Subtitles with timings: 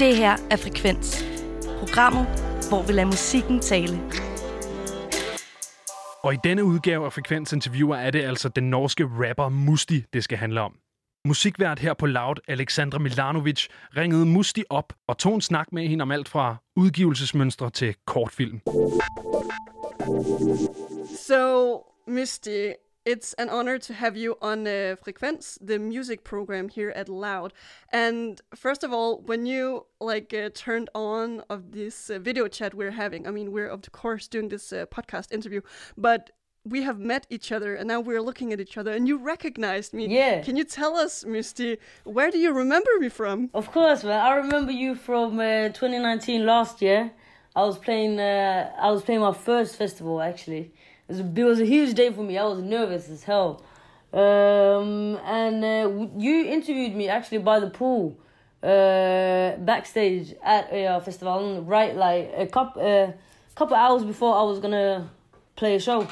[0.00, 1.24] Det her er Frekvens.
[1.78, 2.26] Programmet,
[2.68, 4.00] hvor vi lader musikken tale.
[6.22, 10.24] Og i denne udgave af Frekvens Interviewer er det altså den norske rapper Musti, det
[10.24, 10.76] skal handle om.
[11.26, 13.66] Musikvært her på Loud, Alexandra Milanovic,
[13.96, 18.60] ringede Musti op og tog en snak med hende om alt fra udgivelsesmønstre til kortfilm.
[21.28, 22.70] So, Misty,
[23.04, 27.52] it's an honor to have you on uh, Frekvens, the music program here at Loud.
[27.92, 32.74] And first of all, when you like uh, turned on of this uh, video chat
[32.74, 35.62] we're having, I mean, we're of course doing this uh, podcast interview,
[35.96, 36.30] but
[36.64, 39.94] we have met each other and now we're looking at each other and you recognized
[39.94, 40.06] me.
[40.06, 40.42] Yeah.
[40.42, 43.48] Can you tell us, Musti, where do you remember me from?
[43.54, 44.20] Of course, man.
[44.20, 47.12] I remember you from uh, 2019 last year.
[47.56, 48.20] I was playing.
[48.20, 50.72] Uh, I was playing my first festival actually.
[51.10, 52.38] It was, a, it was a huge day for me.
[52.38, 53.64] I was nervous as hell.
[54.12, 58.16] Um, and uh, you interviewed me actually by the pool,
[58.62, 61.62] uh, backstage at a festival.
[61.62, 63.12] Right, like a couple, uh,
[63.56, 65.10] couple hours before I was gonna
[65.56, 66.06] play a show.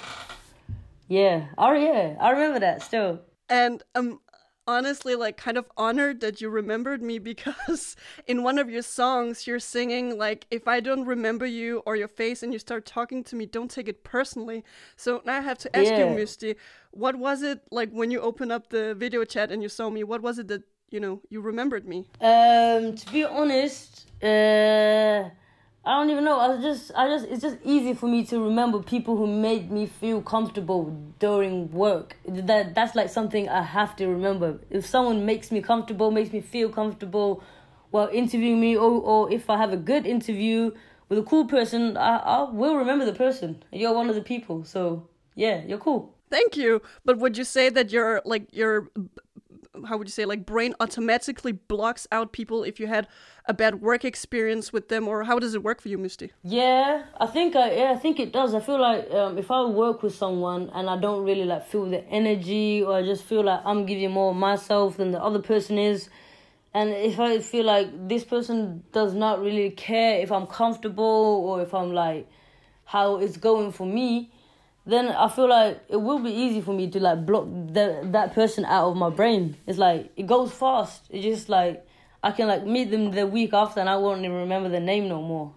[1.06, 3.20] Yeah, oh yeah, I remember that still.
[3.48, 4.18] And I'm
[4.68, 9.46] honestly like kind of honored that you remembered me because in one of your songs
[9.46, 13.24] you're singing like if I don't remember you or your face and you start talking
[13.24, 14.62] to me, don't take it personally.
[14.96, 16.16] So now I have to ask you, Yeah.
[16.18, 16.56] Musti,
[16.90, 20.04] what was it like when you opened up the video chat and you saw me?
[20.04, 21.98] What was it that you know you remembered me?
[22.20, 25.30] Um, to be honest, uh,
[25.88, 26.38] I don't even know.
[26.38, 29.70] I was just, I just, it's just easy for me to remember people who made
[29.70, 32.14] me feel comfortable during work.
[32.26, 34.60] That that's like something I have to remember.
[34.68, 37.42] If someone makes me comfortable, makes me feel comfortable
[37.90, 40.72] while interviewing me, or or if I have a good interview
[41.08, 43.62] with a cool person, I I will remember the person.
[43.72, 46.14] You're one of the people, so yeah, you're cool.
[46.30, 46.82] Thank you.
[47.06, 48.90] But would you say that your like your
[49.86, 53.06] how would you say like brain automatically blocks out people if you had
[53.46, 56.30] a bad work experience with them or how does it work for you, Musti?
[56.42, 58.54] Yeah, I think I yeah, I think it does.
[58.54, 61.86] I feel like um, if I work with someone and I don't really like feel
[61.86, 65.78] the energy or I just feel like I'm giving more myself than the other person
[65.78, 66.08] is,
[66.74, 71.04] and if I feel like this person does not really care if I'm comfortable
[71.46, 72.28] or if I'm like
[72.84, 74.30] how it's going for me,
[74.88, 78.34] then I feel like it will be easy for me to like block the, that
[78.34, 79.56] person out of my brain.
[79.66, 81.04] It's like it goes fast.
[81.10, 81.86] It's just like
[82.22, 85.08] I can like meet them the week after and I won't even remember the name
[85.08, 85.52] no more.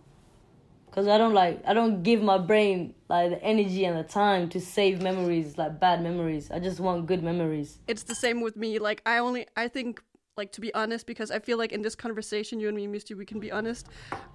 [0.91, 4.49] Cause I don't like I don't give my brain like the energy and the time
[4.49, 6.51] to save memories like bad memories.
[6.51, 7.79] I just want good memories.
[7.87, 8.79] It's the same with me.
[8.79, 10.03] Like I only I think
[10.41, 13.13] like to be honest because I feel like in this conversation you and me Musti
[13.15, 13.83] we can be honest.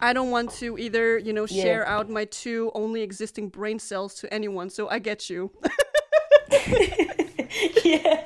[0.08, 1.62] I don't want to either, you know, Yeah.
[1.64, 4.68] share out my two only existing brain cells to anyone.
[4.70, 5.50] So I get you.
[7.84, 8.24] yeah,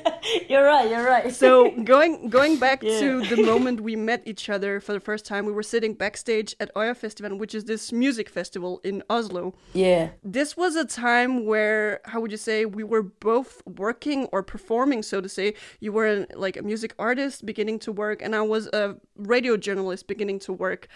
[0.49, 0.89] you're right.
[0.91, 1.33] You're right.
[1.35, 2.99] So going going back Yeah.
[3.01, 6.55] to the moment we met each other for the first time, we were sitting backstage
[6.61, 9.55] at Øya Festival, which is this music festival in Oslo.
[9.73, 14.43] yeah, This was a time where, how would you say, we were both working or
[14.43, 15.55] performing, so to say.
[15.81, 20.07] You were like a music artist beginning to work, and I was a radio journalist
[20.07, 20.89] beginning to work.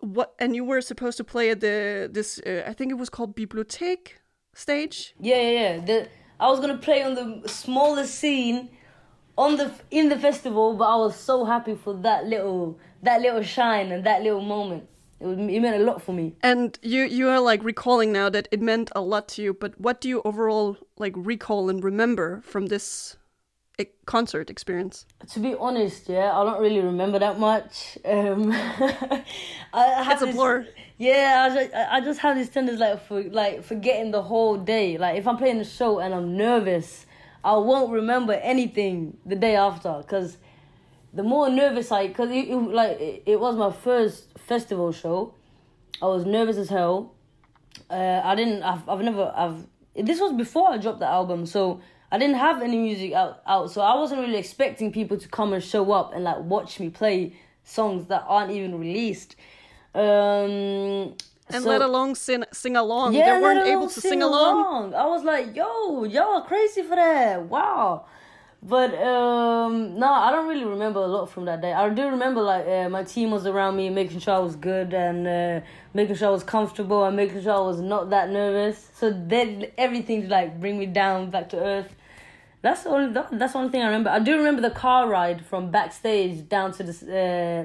[0.00, 0.34] What?
[0.38, 3.36] And you were supposed to play at the this, uh, I think it was called
[3.36, 4.18] Bibliothek
[4.54, 5.14] stage.
[5.20, 5.84] yeah, yeah, yeah.
[5.84, 6.08] The
[6.42, 8.68] I was gonna play on the smallest scene
[9.38, 13.42] on the in the festival, but I was so happy for that little that little
[13.42, 14.88] shine and that little moment.
[15.20, 16.34] It, was, it meant a lot for me.
[16.42, 19.54] And you you are like recalling now that it meant a lot to you.
[19.54, 23.16] But what do you overall like recall and remember from this
[24.06, 25.06] concert experience?
[25.32, 27.98] To be honest, yeah, I don't really remember that much.
[28.04, 28.52] Um,
[29.72, 30.66] I have It's a this- blur.
[30.98, 34.98] Yeah, I just, I just have this tendency like for like forgetting the whole day.
[34.98, 37.06] Like if I'm playing a show and I'm nervous,
[37.42, 40.02] I won't remember anything the day after.
[40.06, 40.38] Cause
[41.12, 45.34] the more nervous I, cause it, it like it, it was my first festival show.
[46.00, 47.14] I was nervous as hell.
[47.90, 48.62] Uh, I didn't.
[48.62, 49.32] I've, I've never.
[49.34, 49.66] I've.
[49.96, 51.80] This was before I dropped the album, so
[52.12, 53.40] I didn't have any music out.
[53.46, 56.78] Out, so I wasn't really expecting people to come and show up and like watch
[56.78, 57.32] me play
[57.64, 59.34] songs that aren't even released.
[59.94, 61.14] Um,
[61.54, 63.14] And so- let alone sing sing along.
[63.14, 64.94] yeah, they weren't able to sing, along.
[64.94, 67.42] I was like, yo, y'all are crazy for that.
[67.54, 68.04] Wow.
[68.64, 71.72] But um no, I don't really remember a lot from that day.
[71.72, 74.94] I do remember like uh, my team was around me, making sure I was good
[74.94, 75.60] and uh,
[75.94, 78.76] making sure I was comfortable and making sure I was not that nervous.
[78.94, 81.92] So then everything like bring me down back to earth.
[82.62, 84.10] That's the only that- that's the only thing I remember.
[84.10, 86.94] I do remember the car ride from backstage down to the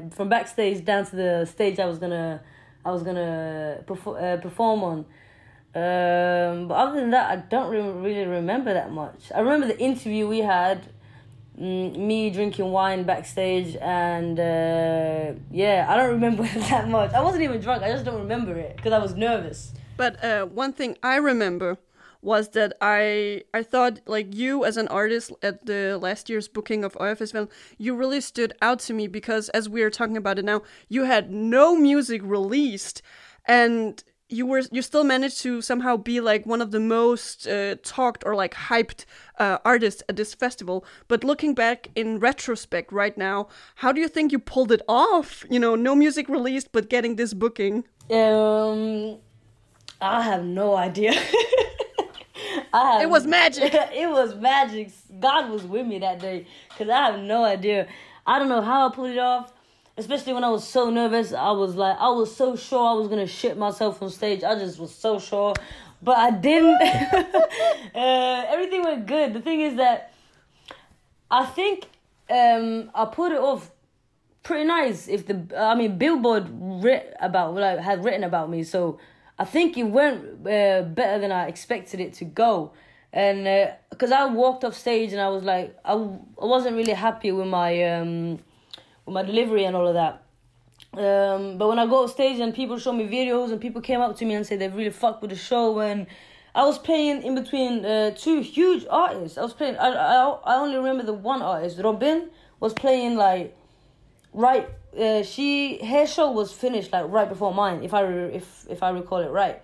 [0.09, 2.41] uh, from backstage down to the stage I was gonna
[2.83, 4.97] I was gonna perfor- uh, perform on.
[5.75, 9.31] Um, but other than that, I don't re- really remember that much.
[9.35, 10.87] I remember the interview we had
[11.59, 17.13] mm, me drinking wine backstage, and uh, yeah, I don't remember that much.
[17.13, 17.83] I wasn't even drunk.
[17.83, 19.73] I just don't remember it because I was nervous.
[19.97, 21.77] But uh, one thing I remember
[22.27, 26.83] was that I I thought like you as an artist at the last year's booking
[26.83, 30.37] of Øya Festival, you really stood out to me because as we are talking about
[30.37, 33.01] it now, you had no music released,
[33.45, 37.75] and you were you still managed to somehow be like one of the most uh,
[37.81, 39.05] talked or like hyped
[39.39, 40.83] uh, artists at this festival.
[41.07, 45.45] But looking back in retrospect right now how do you think you pulled it off?
[45.49, 47.85] You know no music released but getting this booking.
[48.11, 49.19] Um,
[50.01, 51.13] I have no idea.
[52.73, 54.91] Have, it was magic it was magic.
[55.19, 57.87] God was with me that day because I have no idea.
[58.25, 59.53] I don't know how I pulled it off.
[59.99, 63.07] Especially when I was so nervous, I was like, I was so sure I was
[63.07, 64.43] gonna shit myself on stage.
[64.43, 65.55] I just was so sure,
[66.03, 66.79] but I didn't.
[67.95, 69.33] uh, everything went good.
[69.33, 70.13] The thing is that
[71.31, 71.87] I think
[72.29, 73.71] um, I put it off
[74.43, 75.07] pretty nice.
[75.07, 78.99] If the I mean Billboard writ about like had written about me, so
[79.39, 82.73] I think it went uh, better than I expected it to go.
[83.13, 87.31] And because I walked off stage and I was like, I, I wasn't really happy
[87.31, 88.39] with my um,
[89.05, 90.23] with my delivery and all of that.
[90.93, 94.01] Um, but when I got off stage and people showed me videos and people came
[94.01, 96.07] up to me and said they really fucked with the show and
[96.55, 99.37] I was playing in between uh, two huge artists.
[99.37, 99.77] I was playing.
[99.77, 101.77] I, I I only remember the one artist.
[101.77, 102.29] Robyn
[102.59, 103.55] was playing like
[104.33, 104.67] right.
[104.97, 108.83] Uh, she her show was finished like right before mine, if I re- if if
[108.83, 109.61] I recall it right.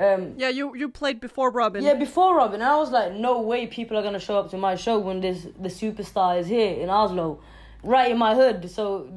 [0.00, 3.40] Um, yeah you you played before Robyn yeah, before Robyn, and I was like, no
[3.40, 6.74] way, people are gonna show up to my show when this the superstar is here
[6.74, 7.40] in Oslo,
[7.84, 8.68] right in my hood.
[8.70, 9.08] So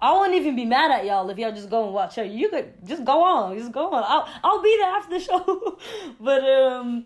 [0.00, 2.24] I won't even be mad at y'all if y'all just go and watch her.
[2.24, 4.04] You could just go on, just go on.
[4.06, 5.78] I'll I'll be there after the show.
[6.20, 7.04] but um,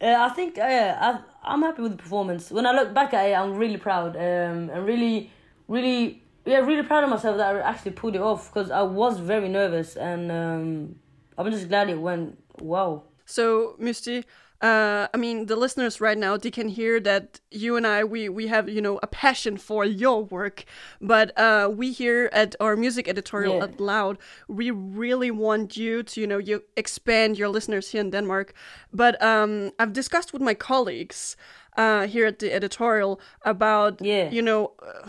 [0.00, 2.50] uh, I think uh, I I'm happy with the performance.
[2.50, 4.16] When I look back at it, I'm really proud.
[4.16, 5.30] Um, and really,
[5.66, 9.18] really, yeah, really proud of myself that I actually pulled it off because I was
[9.20, 10.96] very nervous, and um,
[11.36, 13.04] I'm just glad it went well.
[13.26, 14.24] So, Musti,
[14.60, 18.28] uh, I mean, the listeners right now, they can hear that you and I, we,
[18.28, 20.64] we have, you know, a passion for your work.
[21.00, 23.64] But uh, we here at our music editorial Yeah.
[23.64, 24.18] at Loud,
[24.48, 28.52] we really want you to, you know, you expand your listeners here in Denmark.
[28.92, 31.36] But um, I've discussed with my colleagues
[31.76, 34.30] uh, here at the editorial about, Yeah.
[34.30, 35.08] you know, uh,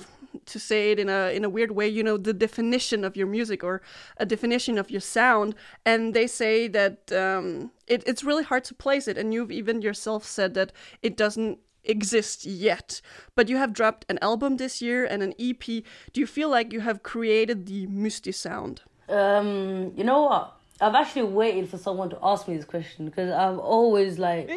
[0.50, 3.28] to say it in a in a weird way, you know, the definition of your
[3.28, 3.82] music or
[4.18, 5.56] a definition of your sound,
[5.86, 9.18] and they say that um, it, it's really hard to place it.
[9.18, 13.02] And you've even yourself said that it doesn't exist yet.
[13.36, 15.64] But you have dropped an album this year and an EP.
[15.66, 18.82] Do you feel like you have created the Musti sound?
[19.08, 20.56] Um, you know what?
[20.82, 24.50] I've actually waited for someone to ask me this question because I've always like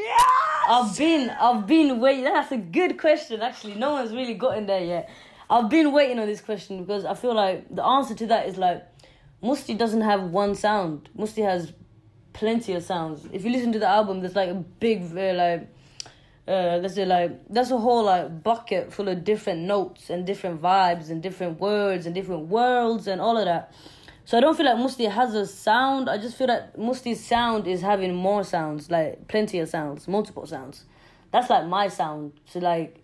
[0.69, 2.25] I've been I've been waiting.
[2.25, 3.43] That's a good question.
[3.43, 5.11] Actually, no one's really gotten there yet.
[5.53, 8.57] I've been waiting on this question because I feel like the answer to that is
[8.57, 8.87] like
[9.43, 11.11] Musti doesn't have one sound.
[11.15, 11.75] Musti has
[12.33, 13.29] plenty of sounds.
[13.35, 15.69] If you listen to the album, there's like a big uh, like
[16.49, 20.63] uh, there's a like there's a whole like bucket full of different notes and different
[20.63, 23.75] vibes and different words and different worlds and all of that.
[24.25, 26.09] So I don't feel like Musti has a sound.
[26.09, 30.47] I just feel that Musti's sound is having more sounds, like plenty of sounds, multiple
[30.47, 30.85] sounds.
[31.31, 33.02] That's like my sound So like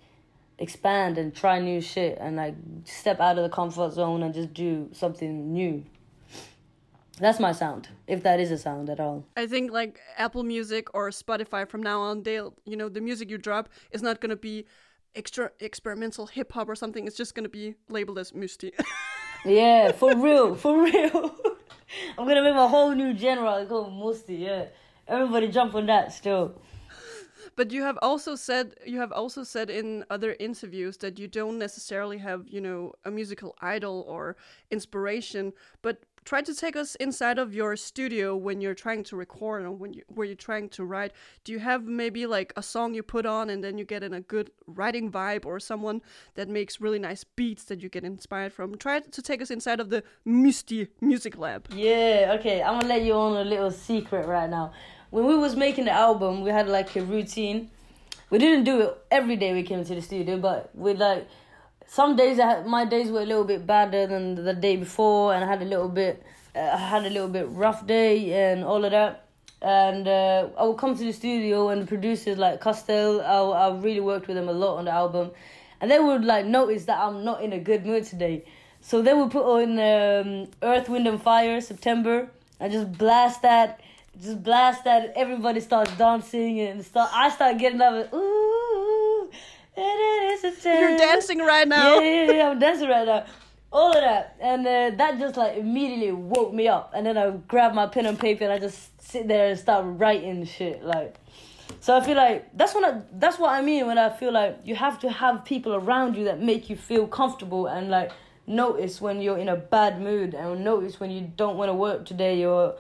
[0.58, 4.52] expand and try new shit and like step out of the comfort zone and just
[4.52, 5.84] do something new.
[7.20, 9.24] That's my sound, if that is a sound at all.
[9.36, 13.30] I think like Apple Music or Spotify from now on, they'll you know the music
[13.30, 14.66] you drop is not gonna be
[15.14, 17.06] extra experimental hip hop or something.
[17.06, 18.72] It's just gonna be labeled as Musti.
[19.44, 21.34] Yeah, for real, for real.
[22.18, 24.40] I'm gonna make a whole new genre called Musti.
[24.40, 24.64] Yeah,
[25.06, 26.60] everybody jump on that still.
[27.58, 31.58] But you have also said you have also said in other interviews that you don't
[31.58, 34.36] necessarily have, you know, a musical idol or
[34.70, 39.64] inspiration, but try to take us inside of your studio when you're trying to record
[39.64, 41.10] or when you where you're trying to write.
[41.42, 44.14] Do you have maybe like a song you put on and then you get in
[44.14, 46.00] a good writing vibe or someone
[46.34, 48.76] that makes really nice beats that you get inspired from?
[48.76, 51.66] Try to take us inside of the Musti Music Lab.
[51.74, 52.62] Yeah, okay.
[52.62, 54.70] I'm gonna let you on a little secret right now.
[55.10, 57.70] When we was making the album, we had like a routine.
[58.30, 61.26] We didn't do it every day we came to the studio, but we like
[61.86, 65.32] some days I had, my days were a little bit better than the day before,
[65.34, 66.22] and I had a little bit
[66.54, 69.24] uh, I had a little bit rough day and all of that.
[69.60, 73.76] And uh, I would come to the studio and the producers like Costel, I, I
[73.76, 75.30] really worked with them a lot on the album,
[75.80, 78.44] and they would like notice that I'm not in a good mood today.
[78.80, 83.80] So they would put on um, Earth, Wind and Fire, September, and just blast that,
[84.20, 85.12] just blast that.
[85.16, 87.10] Everybody starts dancing and start.
[87.12, 89.30] I start getting up, and, ooh,
[89.76, 91.98] it is a You're dancing right now.
[92.00, 93.26] Yeah, yeah, yeah, I'm dancing right now.
[93.70, 96.92] All of that, and uh, that just like immediately woke me up.
[96.94, 99.84] And then I grab my pen and paper and I just sit there and start
[99.86, 100.82] writing shit.
[100.82, 101.16] Like,
[101.80, 104.58] so I feel like that's what I, that's what I mean when I feel like
[104.64, 108.10] you have to have people around you that make you feel comfortable and like
[108.46, 112.06] notice when you're in a bad mood and notice when you don't want to work
[112.06, 112.74] today or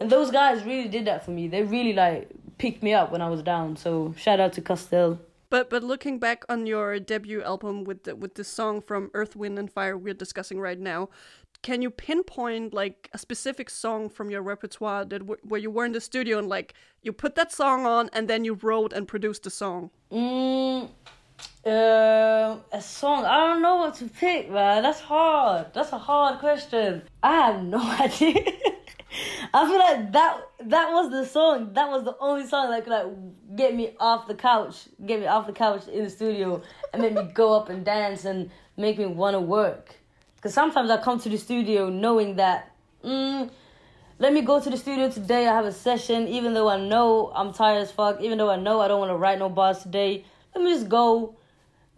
[0.00, 1.48] and those guys really did that for me.
[1.48, 3.76] They really like picked me up when I was down.
[3.76, 5.18] So shout out to Castell.
[5.48, 9.36] But but looking back on your debut album with the, with the song from Earth,
[9.36, 11.08] Wind and Fire we're discussing right now,
[11.62, 15.84] can you pinpoint like a specific song from your repertoire that w- where you were
[15.84, 19.06] in the studio and like you put that song on and then you wrote and
[19.06, 19.90] produced the song?
[20.10, 20.88] Mm,
[21.66, 23.24] uh, a song.
[23.24, 24.82] I don't know what to pick, man.
[24.82, 25.74] That's hard.
[25.74, 27.02] That's a hard question.
[27.22, 28.52] I have no idea.
[29.54, 31.72] I feel like that that was the song.
[31.72, 35.26] That was the only song that could like get me off the couch, get me
[35.26, 36.62] off the couch in the studio,
[36.92, 39.94] and make me go up and dance and make me want to work.
[40.36, 43.50] Because sometimes I come to the studio knowing that, mm,
[44.18, 45.48] let me go to the studio today.
[45.48, 48.20] I have a session, even though I know I'm tired as fuck.
[48.20, 50.24] Even though I know I don't want to write no bars today.
[50.56, 51.36] Let me just go.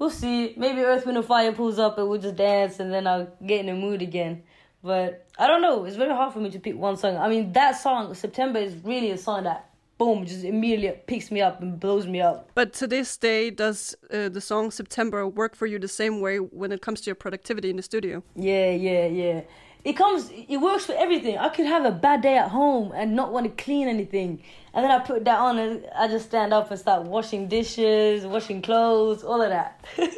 [0.01, 0.53] We'll see.
[0.57, 3.61] Maybe Earth, Wind, and Fire pulls up and we'll just dance, and then I'll get
[3.61, 4.43] in the mood again.
[4.83, 5.85] But I don't know.
[5.85, 7.17] It's very hard for me to pick one song.
[7.17, 11.41] I mean, that song, September, is really a song that, boom, just immediately picks me
[11.41, 12.51] up and blows me up.
[12.57, 16.39] But to this day, does uh, the song September work for you the same way
[16.39, 18.25] when it comes to your productivity in the studio?
[18.35, 19.41] Yeah, yeah, yeah.
[19.85, 21.39] It comes, it works for everything.
[21.39, 24.43] I could have a bad day at home and not want to clean anything.
[24.75, 28.27] And then I put that on and I just stand up and start washing dishes,
[28.27, 29.85] washing clothes, all of that.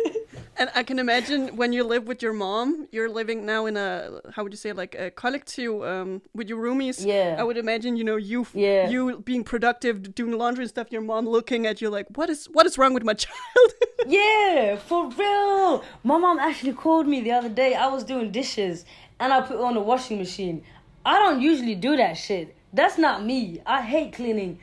[0.60, 4.20] And I can imagine when you live with your mom, you're living now in a
[4.34, 7.02] how would you say like a collective um, with your roomies.
[7.02, 7.36] Yeah.
[7.38, 8.90] I would imagine you know you Yeah.
[8.90, 10.88] you being productive, doing laundry and stuff.
[10.92, 13.70] Your mom looking at you like, what is what is wrong with my child?
[14.06, 15.82] Yeah, for real.
[16.04, 17.74] My mom actually called me the other day.
[17.74, 18.84] I was doing dishes
[19.20, 20.64] and I put it on the washing machine.
[21.04, 22.56] I don't usually do that shit.
[22.72, 23.60] That's not me.
[23.64, 24.58] I hate cleaning.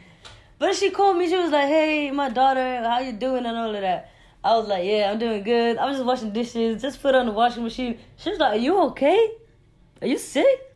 [0.60, 1.30] But she called me.
[1.30, 4.12] She was like, "Hey, my daughter, how you doing?" and all of that.
[4.44, 5.78] I was like, "Yeah, I'm doing good.
[5.78, 6.82] I'm just washing dishes.
[6.82, 9.32] Just put it on the washing machine." She was like, "Are you okay?
[10.02, 10.76] Are you sick?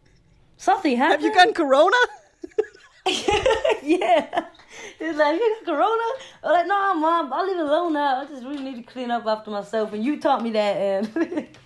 [0.57, 1.23] Something happened?
[1.23, 1.97] Have you gotten corona?
[3.83, 4.45] yeah.
[4.99, 6.03] He's like, you got corona?
[6.43, 8.21] I'm like, no, mom, I'll leave alone now.
[8.21, 9.93] I just really need to clean up after myself.
[9.93, 10.77] And you taught me that.
[10.77, 11.47] And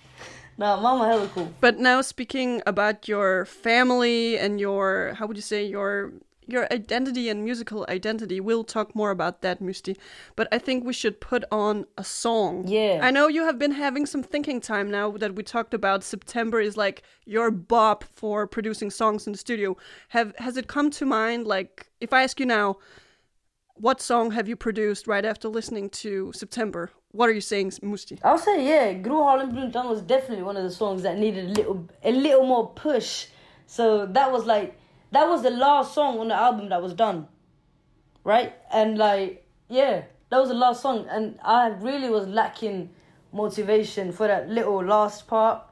[0.58, 1.52] no, mama hella cool.
[1.60, 6.12] But now speaking about your family and your how would you say your
[6.46, 9.96] your identity and musical identity, we'll talk more about that, Musti.
[10.36, 12.68] But I think we should put on a song.
[12.68, 13.00] Yeah.
[13.02, 16.60] I know you have been having some thinking time now that we talked about September
[16.60, 19.76] is like your bop for producing songs in the studio.
[20.10, 22.76] Have has it come to mind like if I ask you now,
[23.78, 26.90] what song have you produced right after listening to September?
[27.12, 28.18] What are you saying, Musti?
[28.24, 31.48] I'll say yeah, Gro Harlem Brundtland was definitely one of the songs that needed a
[31.48, 33.26] little a little more push.
[33.66, 34.78] So that was like
[35.12, 37.28] that was the last song on the album that was done.
[38.24, 38.54] Right?
[38.72, 42.90] And like yeah, that was the last song and I really was lacking
[43.32, 45.62] motivation for that little last part.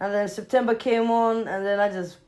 [0.00, 2.18] And then September came on and then I just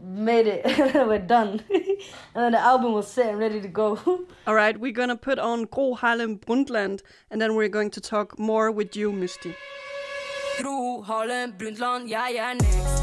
[0.00, 1.62] made it we're done.
[1.70, 1.94] and
[2.34, 3.98] then the album was set and ready to go.
[4.46, 8.38] All right, we're gonna put on Gro Harlem Brundtland, and then we're going to talk
[8.38, 9.54] more with you, Musti.
[10.60, 13.02] Gro Harlem Brundtland, jeg er next.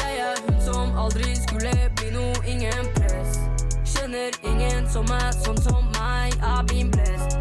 [0.00, 3.40] Jeg er hun som aldri skulle bli noe, ingen press.
[3.84, 7.36] Kjenner ingen som er sånn som meg, er been blessed.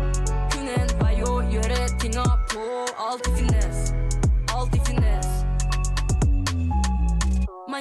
[0.53, 2.65] Kun en vei å gjøre tinga på,
[2.97, 4.04] alltid finnes.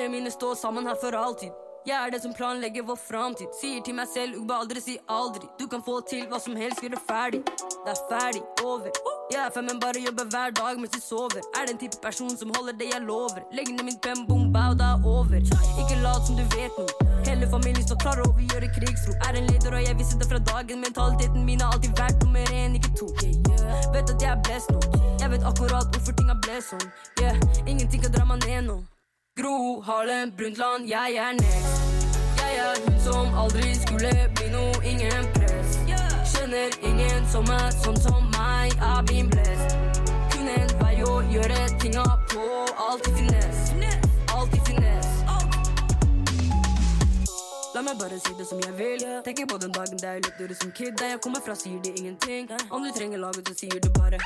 [0.04, 1.52] Meg mine står sammen her for alltid.
[1.88, 3.49] Jeg er det som planlegger vår framtid.
[3.56, 5.46] Sier til meg selv, Ugba, aldri si aldri.
[5.56, 7.40] Du kan få til hva som helst, gjør det ferdig.
[7.87, 8.92] Det er ferdig, over.
[9.32, 11.40] Jeg er fem, men bare jobber hver dag mens jeg sover.
[11.56, 13.40] Er den type person som holder det jeg lover.
[13.56, 15.40] Legg ned min penn, bom, bow, det er over.
[15.80, 17.08] Ikke lat som du vet noe.
[17.25, 19.16] Hele familien står klar over å gjøre krigsro.
[19.25, 20.84] Er en leder, og jeg visste det fra dagen.
[20.84, 23.08] Mentaliteten min har alltid vært nummer én, ikke to.
[23.96, 24.84] Vet at jeg er blest nå.
[25.23, 26.90] Jeg vet akkurat hvorfor ting har blitt sånn.
[27.23, 28.84] Yeah, ingenting kan dra meg ned nå.
[29.37, 31.83] Gro Harlem Brundtland, jeg er next.
[32.38, 35.75] Jeg er hun som aldri skulle bli noe, ingen press.
[36.31, 39.75] Kjenner ingen som er sånn som meg, er been blessed.
[40.31, 42.47] Kun en vei å gjøre tinga på,
[42.87, 43.63] alltid finnes.
[47.75, 49.00] La meg bare si det som jeg vil.
[49.26, 50.93] Tenker på den dagen da jeg løp dører som kid.
[51.00, 52.47] Der jeg kommer fra, sier de ingenting.
[52.71, 54.21] Om du trenger laget, så sier du bare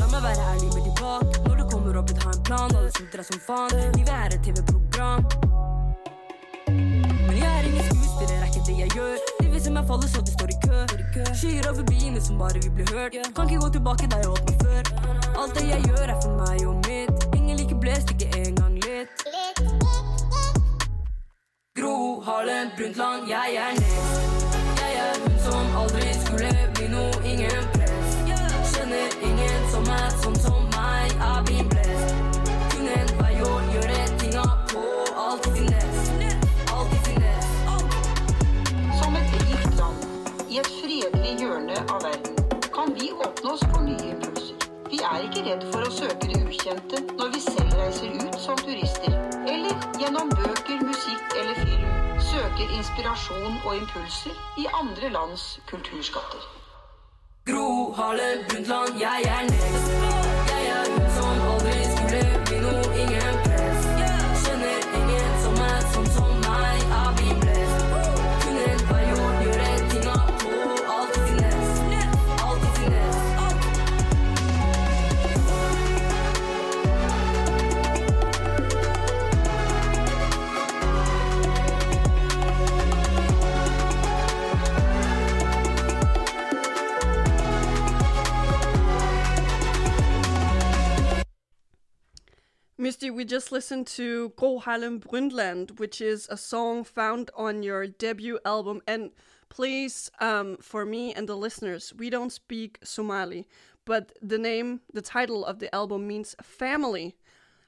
[0.00, 1.24] La meg være ærlig med de bak.
[1.46, 2.76] Når du kommer opp ha en plan.
[2.76, 3.96] Alle sulter deg som faen.
[3.96, 5.24] Livet er et TV-program.
[6.68, 9.16] Men jeg er ingen skuespiller, er ikke det jeg gjør.
[9.40, 10.84] De vil se jeg faller så de står i kø.
[11.32, 13.16] Skyer over biene som bare vil bli hørt.
[13.32, 14.82] Kan ikke gå tilbake der jeg meg før.
[15.40, 17.28] Alt det jeg gjør, er for meg og mitt.
[17.32, 20.11] Ingen liker blest, ikke engang litt.
[21.74, 24.56] Gro Harlem Brundtland, jeg er nest.
[24.80, 28.18] Jeg er hun som aldri skulle bli noe, ingen press.
[28.74, 31.71] Kjenner ingen som er sånn som meg, er blir
[45.02, 49.16] er ikke redd for å søke det ukjente når vi selv reiser ut som turister,
[49.50, 56.46] eller gjennom bøker, musikk eller film søker inspirasjon og impulser i andre lands kulturskatter.
[57.46, 60.41] Gro Harlem Brundtland, jeg er nest.
[92.82, 97.86] Musti, we just listened to Gro Harlem Brundtland, which is a song found on your
[97.86, 98.82] debut album.
[98.88, 99.12] And
[99.50, 103.46] please, um, for me and the listeners, we don't speak Somali,
[103.84, 107.14] but the name, the title of the album means family.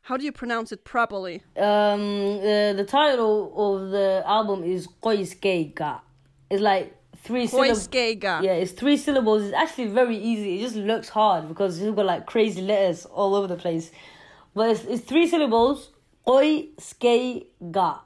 [0.03, 1.45] How do you pronounce it properly?
[1.57, 6.01] Um, uh, the title of the album is Qoyskeyga.
[6.51, 7.89] It's like three syllables.
[8.43, 9.45] Yeah, it's three syllables.
[9.45, 10.57] It's actually very easy.
[10.57, 13.93] It just looks hard because you've got like crazy letters all over the place.
[14.55, 15.91] But it's, it's three syllables.
[16.27, 17.99] Qoyskeyga.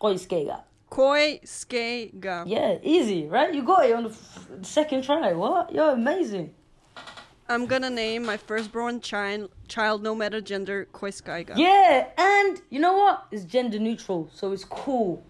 [0.00, 0.62] Qoyskeyga.
[0.90, 2.44] Qoyskeyga.
[2.46, 3.52] Yeah, easy, right?
[3.54, 5.32] You got it on the f- second try.
[5.32, 5.72] What?
[5.72, 6.54] You're amazing.
[7.48, 11.56] I'm gonna name my firstborn child, child no matter gender, Qoyskeyga.
[11.56, 13.26] Yeah, and you know what?
[13.32, 15.22] It's gender neutral, so it's cool.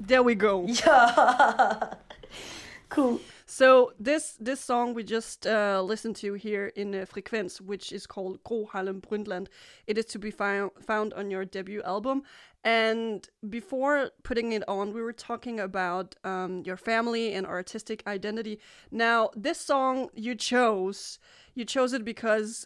[0.00, 0.64] There we go.
[0.68, 1.94] Yeah.
[2.88, 3.20] cool.
[3.58, 8.06] So this this song we just uh, listened to here in uh, Frekvens, which is
[8.06, 9.48] called Gro Harlem Brundtland,
[9.88, 12.22] it is to be found found on your debut album.
[12.62, 18.60] And before putting it on, we were talking about um, your family and artistic identity.
[18.92, 21.18] Now, this song you chose,
[21.56, 22.64] you chose it because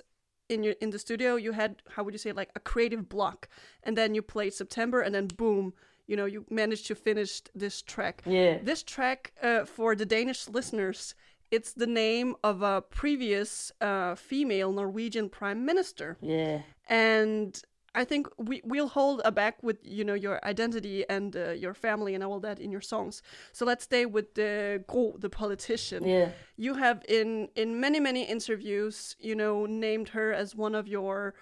[0.50, 3.48] in your in the studio you had how would you say like a creative block,
[3.82, 5.72] and then you played September, and then boom,
[6.06, 8.22] you know you managed to finish this track.
[8.26, 8.58] Yeah.
[8.62, 11.14] This track, uh, for the Danish listeners,
[11.50, 16.62] it's the name of a previous uh, female Norwegian prime minister, Yeah.
[16.88, 17.62] and
[17.94, 21.74] I think we we'll hold a back with you know your identity and uh, your
[21.74, 23.22] family and all that in your songs.
[23.52, 26.06] So let's stay with the Gro, the politician.
[26.06, 26.30] Yeah.
[26.56, 31.34] You have in in many many interviews, you know, named her as one of your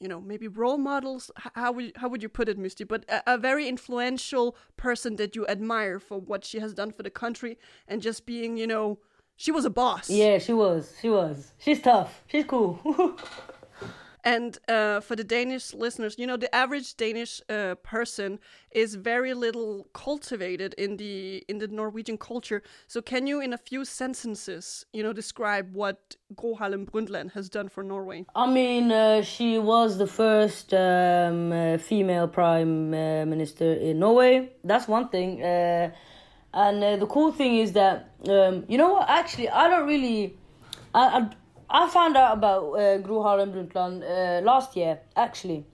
[0.00, 3.34] you know maybe role models how would how would you put it Musti but a,
[3.34, 7.58] a very influential person that you admire for what she has done for the country
[7.86, 8.98] and just being you know
[9.36, 10.94] she was a boss Yeah, she was.
[11.00, 11.52] She was.
[11.58, 12.22] She's tough.
[12.26, 12.80] She's cool.
[14.34, 18.38] and uh, for the danish listeners you know the average danish uh, person
[18.72, 23.58] is very little cultivated in the in the norwegian culture so can you in a
[23.70, 25.98] few sentences you know describe what
[26.36, 31.52] gro harlem brundtland has done for norway I mean, uh, she was the first um,
[31.52, 34.52] uh, female prime uh, minister in Norway.
[34.64, 35.42] That's one thing.
[35.42, 35.90] Uh,
[36.54, 39.08] and the cool thing is that, um, you know what?
[39.08, 40.36] Actually, I don't really.
[40.94, 41.28] I, I,
[41.70, 45.66] I found out about uh, Gro Harlem Brundtland uh, last year, actually.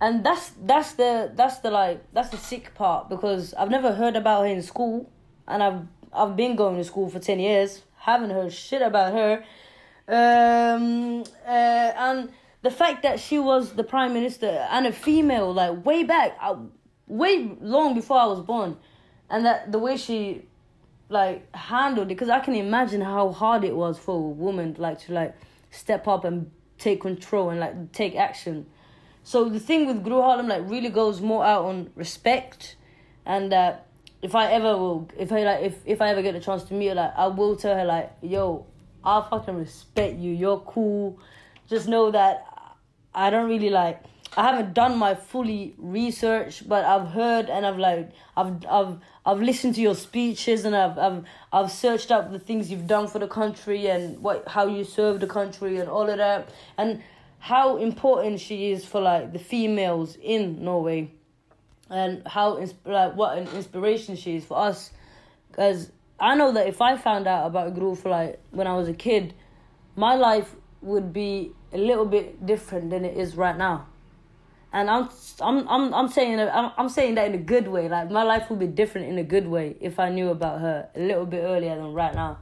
[0.00, 4.16] And that's that's the that's the like that's the sick part because I've never heard
[4.16, 5.10] about her in school,
[5.46, 9.44] and I've I've been going to school for ten years, haven't heard shit about her.
[10.08, 12.30] Um, uh, and
[12.62, 16.56] the fact that she was the prime minister and a female, like way back, uh,
[17.06, 18.78] way long before I was born,
[19.28, 20.46] and that the way she
[21.10, 25.00] like handled it, because I can imagine how hard it was for a woman like
[25.00, 25.36] to like
[25.70, 28.64] step up and take control and like take action.
[29.22, 32.76] So the thing with Gro Harlem like really goes more out on respect,
[33.26, 33.86] and that
[34.22, 36.74] if I ever will, if I like, if if I ever get the chance to
[36.74, 38.66] meet her, like I will tell her like, yo,
[39.04, 40.32] I fucking respect you.
[40.32, 41.18] You're cool.
[41.68, 42.46] Just know that
[43.14, 44.02] I don't really like.
[44.36, 49.40] I haven't done my fully research, but I've heard and I've like I've I've I've
[49.40, 53.18] listened to your speeches and I've I've I've searched up the things you've done for
[53.18, 57.02] the country and what how you serve the country and all of that and
[57.40, 61.10] how important she is for like the females in Norway.
[61.90, 64.92] and how like what an inspiration she is for us.
[65.48, 65.90] Because
[66.20, 69.34] I know that if I found out about Groove like when I was a kid,
[69.96, 73.86] my life would be a little bit different than it is right now.
[74.72, 75.08] And I'm
[75.40, 77.88] I'm I'm I'm saying I'm I'm saying that in a good way.
[77.88, 80.88] Like my life would be different in a good way if I knew about her
[80.94, 82.38] a little bit earlier than right now.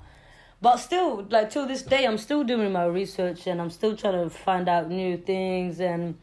[0.61, 4.23] But still, like till this day, I'm still doing my research and I'm still trying
[4.25, 6.19] to find out new things and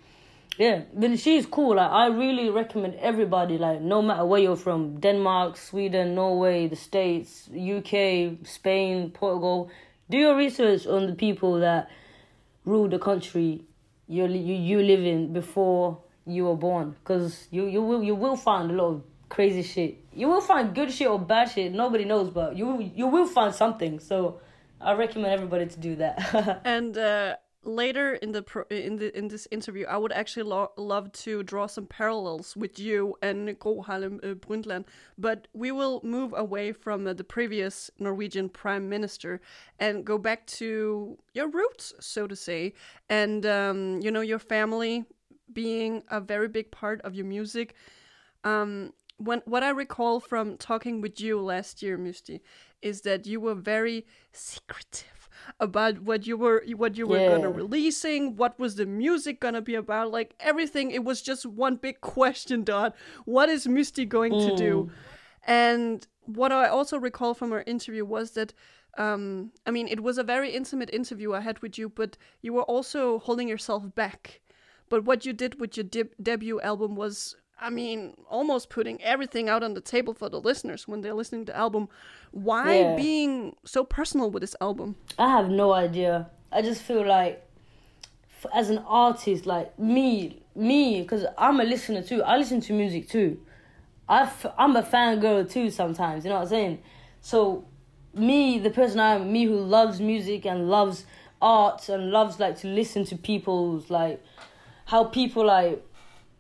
[0.58, 1.76] yeah, but she's cool.
[1.76, 6.76] Like I really recommend everybody, like no matter where you're from, Denmark, Sweden, Norway, the
[6.76, 9.70] States, UK, Spain, Portugal,
[10.10, 11.90] do your research on the people that
[12.64, 13.64] rule the country
[14.08, 18.36] you you you live in before you were born, because you you will you will
[18.36, 20.04] find a lot of crazy shit.
[20.14, 21.74] You will find good shit or bad shit.
[21.74, 24.00] Nobody knows, but you you will find something.
[24.00, 24.40] So
[24.80, 26.62] I recommend everybody to do that.
[26.66, 27.36] and uh,
[27.66, 31.44] later in the pro- in the in this interview, I would actually lo- love to
[31.44, 34.86] draw some parallels with you and Gro Harlem uh, Brundtland.
[35.18, 39.42] But we will move away from uh, the previous Norwegian prime minister
[39.80, 42.74] and go back to your roots, so to say,
[43.10, 45.06] and um, you know your family
[45.54, 47.76] being a very big part of your music.
[48.44, 52.42] Um, when what I recall from talking with you last year, Musti,
[52.82, 55.15] is that you were very secretive
[55.60, 57.30] about what you were what you were Yeah.
[57.30, 60.92] gonna releasing, what was the music gonna be about, like everything.
[60.92, 62.96] It was just one big question dot.
[63.26, 64.90] What is Musti going to do?
[65.48, 68.54] And what I also recall from our interview was that,
[68.98, 72.54] um, I mean, it was a very intimate interview I had with you, but you
[72.54, 74.42] were also holding yourself back.
[74.90, 79.48] But what you did with your deb- debut album was, I mean, almost putting everything
[79.50, 81.88] out on the table for the listeners when they're listening to the album.
[82.32, 82.96] Why Yeah.
[82.96, 84.96] being so personal with this album?
[85.18, 86.30] I have no idea.
[86.52, 87.42] I just feel like,
[88.44, 92.22] f- as an artist, like me, me, because I'm a listener too.
[92.24, 93.40] I listen to music too.
[94.08, 96.26] I f- I'm a fangirl too sometimes.
[96.26, 96.80] You know what I'm saying?
[97.22, 97.66] So,
[98.14, 101.06] me, the person I am, me who loves music and loves
[101.42, 104.24] art and loves like to listen to people's like
[104.86, 105.84] how people like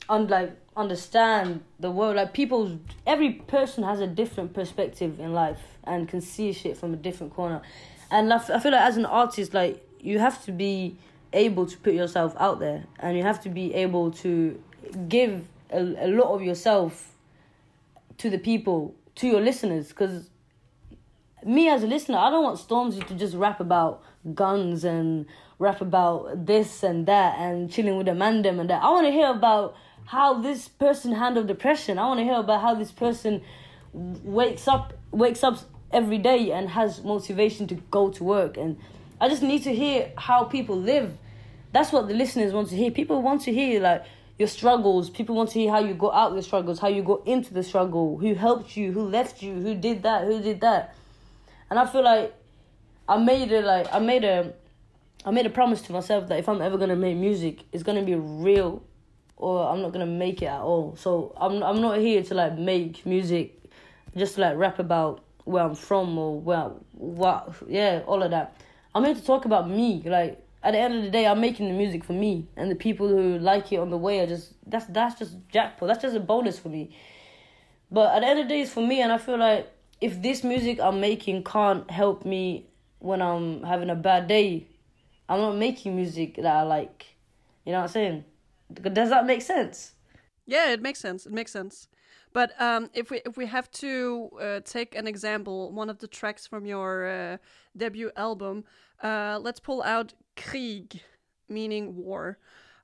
[0.09, 2.15] un- like understand the world.
[2.15, 6.93] Like people every person has a different perspective in life and can see shit from
[6.93, 7.61] a different corner.
[8.11, 10.97] And I feel like as an artist like you have to be
[11.33, 14.61] able to put yourself out there and you have to be able to
[15.09, 17.15] give a, a lot of yourself
[18.17, 19.89] to the people to your listeners.
[19.89, 20.29] Because
[21.43, 25.25] me as a listener, I don't want Stormzy to just rap about guns and
[25.59, 28.83] rap about this and that and chilling with the mandem and that.
[28.83, 31.97] I want to hear about how this person handled depression.
[31.97, 33.41] I want to hear about how this person
[33.93, 35.59] wakes up wakes up
[35.91, 38.77] every day and has motivation to go to work and
[39.19, 41.17] I just need to hear how people live.
[41.71, 42.91] That's what the listeners want to hear.
[42.91, 44.05] People want to hear like
[44.37, 45.09] your struggles.
[45.09, 47.53] People want to hear how you got out of the struggles, how you got into
[47.53, 50.95] the struggle, who helped you, who left you, who did that, who did that.
[51.69, 52.33] And I feel like
[53.07, 54.53] I made a like I made a
[55.25, 58.03] I made a promise to myself that if I'm ever gonna make music, it's gonna
[58.03, 58.83] be real,
[59.37, 60.95] or I'm not gonna make it at all.
[60.95, 63.63] So I'm I'm not here to like make music,
[64.15, 68.61] just to like rap about where I'm from or where what yeah all of that.
[68.93, 70.01] I'm here to talk about me.
[70.05, 72.75] Like at the end of the day, I'm making the music for me and the
[72.75, 75.87] people who like it on the way are just that's that's just jackpot.
[75.87, 76.95] That's just a bonus for me.
[77.91, 79.71] But at the end of the day, it's for me, and I feel like
[80.01, 82.67] if this music I'm making can't help me
[82.99, 84.67] when I'm having a bad day,
[85.29, 87.05] I'm not making music that I like.
[87.65, 88.25] You know what I'm saying?
[88.73, 89.93] Does that make sense?
[90.45, 91.25] Yeah, it makes sense.
[91.25, 91.87] It makes sense.
[92.33, 96.07] But um, if we if we have to uh, take an example, one of the
[96.07, 97.37] tracks from your uh,
[97.77, 98.65] debut album,
[99.01, 100.99] uh, let's pull out Krig,
[101.47, 102.37] meaning war.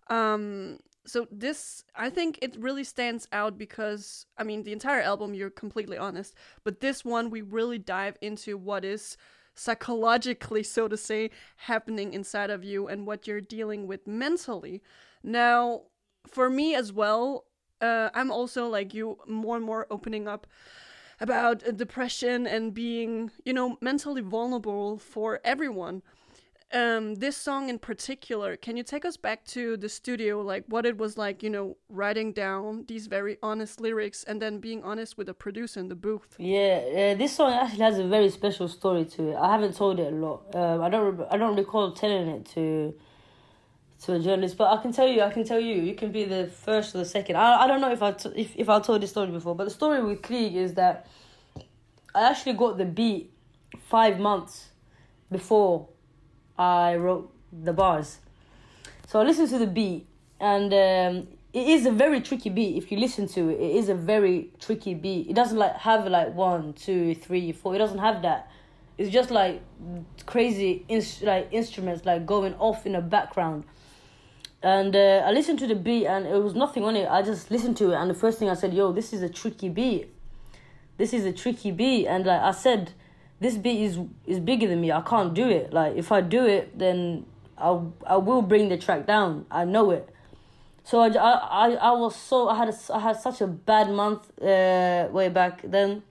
[0.07, 5.33] Um, so this, I think, it really stands out because I mean the entire album,
[5.33, 9.17] you're completely honest, but this one we really dive into what is
[9.53, 14.81] psychologically, so to say, happening inside of you and what you're dealing with mentally.
[15.23, 15.83] Now,
[16.27, 17.45] for me as well,
[17.81, 20.47] uh, I'm also like you, more and more opening up
[21.19, 26.01] about uh, depression and being, you know, mentally vulnerable for everyone.
[26.73, 30.85] Um, this song in particular, can you take us back to the studio, like what
[30.85, 35.17] it was like, you know, writing down these very honest lyrics and then being honest
[35.17, 36.33] with the producer in the booth?
[36.39, 39.35] Yeah, uh, this song actually has a very special story to it.
[39.35, 40.55] I haven't told it a lot.
[40.55, 41.21] Um, I don't.
[41.29, 42.93] I don't recall telling it to
[44.05, 45.21] to a journalist, but I can tell you.
[45.21, 45.75] I can tell you.
[45.75, 47.35] You can be the first or the second.
[47.35, 49.65] I, I don't know if I t- if if I told this story before, but
[49.65, 51.07] the story with Krig is that
[52.15, 53.31] I actually got the beat
[53.89, 54.69] five months
[55.31, 55.87] before
[56.57, 58.19] I wrote the bars.
[59.07, 60.07] So I listened to the beat,
[60.39, 62.77] and um, it is a very tricky beat.
[62.77, 65.29] If you listen to it, it is a very tricky beat.
[65.29, 67.75] It doesn't like have like one, two, three, four.
[67.75, 68.49] It doesn't have that.
[68.97, 69.61] It's just like
[70.25, 70.85] crazy
[71.21, 73.65] like instruments like going off in the background.
[74.63, 77.09] And uh, I listened to the beat and it was nothing on it.
[77.09, 79.29] I just listened to it and the first thing I said, "Yo, this is a
[79.29, 80.09] tricky beat.
[80.97, 82.93] This is a tricky beat." And like I said,
[83.39, 84.91] this beat is is bigger than me.
[84.91, 85.73] I can't do it.
[85.73, 87.25] Like if I do it, then
[87.57, 89.45] I I will bring the track down.
[89.49, 90.07] I know it.
[90.83, 94.29] So I, I, I was so I had a, I had such a bad month
[94.41, 96.03] uh, way back then,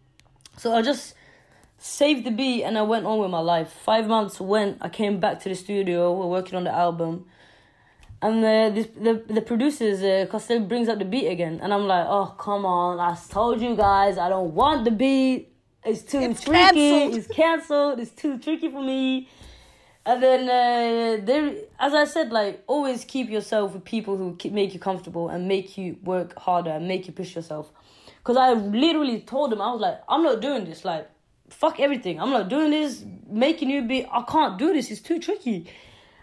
[0.57, 1.15] so I just
[1.79, 3.73] saved the beat and I went on with my life.
[3.73, 6.13] Five months went, I came back to the studio.
[6.13, 7.27] We're working on the album,
[8.23, 11.87] and the this, the the producers uh, Costello brings up the beat again, and I'm
[11.87, 13.01] like, oh come on!
[13.01, 15.49] I told you guys I don't want the beat.
[15.85, 16.75] It's too It's tricky.
[16.75, 17.17] cancelled.
[17.17, 18.01] It's cancelled.
[18.01, 19.29] It's too tricky for me.
[20.05, 24.75] And then uh, there, as I said, like always keep yourself with people who make
[24.75, 27.71] you comfortable and make you work harder and make you push yourself.
[28.25, 30.85] Cause I literally told them I was like, I'm not doing this.
[30.85, 31.09] Like,
[31.49, 32.21] fuck everything.
[32.21, 33.05] I'm not doing this.
[33.29, 34.91] Making you be, I can't do this.
[34.91, 35.67] It's too tricky.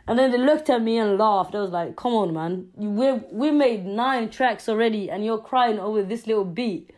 [0.07, 1.51] And then they looked at me and laughed.
[1.51, 2.69] They was like, "Come on, man.
[2.75, 6.91] We we made nine tracks already, and you're crying over this little beat."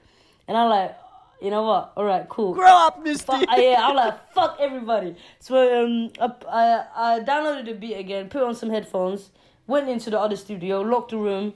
[0.47, 0.95] And I'm like,
[1.41, 1.93] "You know what?
[1.97, 3.25] All right, cool." Grow up, Musti.
[3.25, 5.15] Fuck, I, yeah, I'm like, fuck everybody.
[5.39, 9.31] So um, I, I, I downloaded the beat again, put on some headphones,
[9.65, 11.53] went into the other studio, locked the room,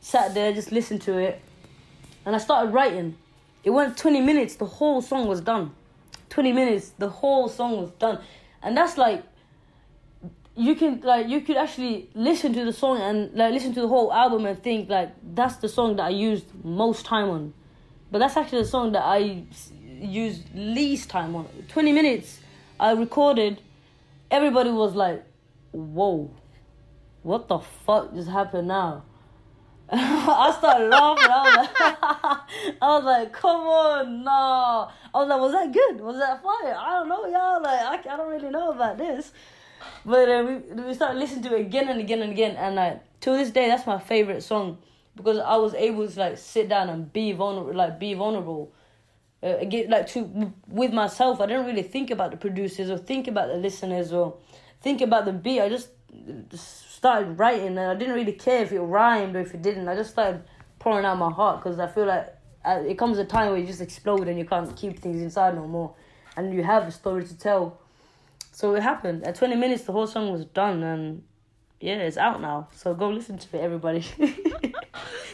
[0.00, 1.40] sat there, just listened to it,
[2.24, 3.16] and I started writing.
[3.66, 5.72] It went 20 minutes, the whole song was done.
[6.28, 8.20] 20 minutes, the whole song was done.
[8.62, 9.24] And that's like,
[10.56, 13.88] you can like you could actually listen to the song and like listen to the
[13.88, 17.54] whole album and think like that's the song that I used most time on.
[18.10, 19.44] But that's actually the song that I
[20.00, 21.46] used least time on.
[21.68, 22.40] 20 minutes
[22.78, 23.60] I recorded,
[24.30, 25.24] everybody was like,
[25.72, 26.30] whoa,
[27.22, 29.04] what the fuck just happened now?
[29.90, 31.30] I started laughing.
[31.30, 34.90] I was like, I was like, come on, nah.
[35.14, 36.00] I was like, was that good?
[36.00, 36.76] Was that fire?
[36.76, 37.62] I don't know, y'all.
[37.62, 39.32] Like, I, I don't really know about this.
[40.04, 43.20] But uh, we we started listening to it again and again and again, and like
[43.20, 44.78] to this day, that's my favorite song
[45.16, 48.72] because I was able to like sit down and be vulnerable, like be vulnerable.
[49.42, 53.28] Uh, again, like to with myself, I didn't really think about the producers or think
[53.28, 54.36] about the listeners or
[54.80, 55.60] think about the beat.
[55.60, 55.88] I just
[56.48, 59.88] just started writing, and I didn't really care if it rhymed or if it didn't.
[59.88, 60.42] I just started
[60.78, 63.66] pouring out my heart because I feel like uh, it comes a time where you
[63.66, 65.94] just explode and you can't keep things inside no more,
[66.36, 67.80] and you have a story to tell.
[68.56, 69.22] So it happened.
[69.26, 71.22] At 20 minutes, the whole song was done, and
[71.78, 72.68] yeah, it's out now.
[72.72, 74.02] So go listen to it, everybody.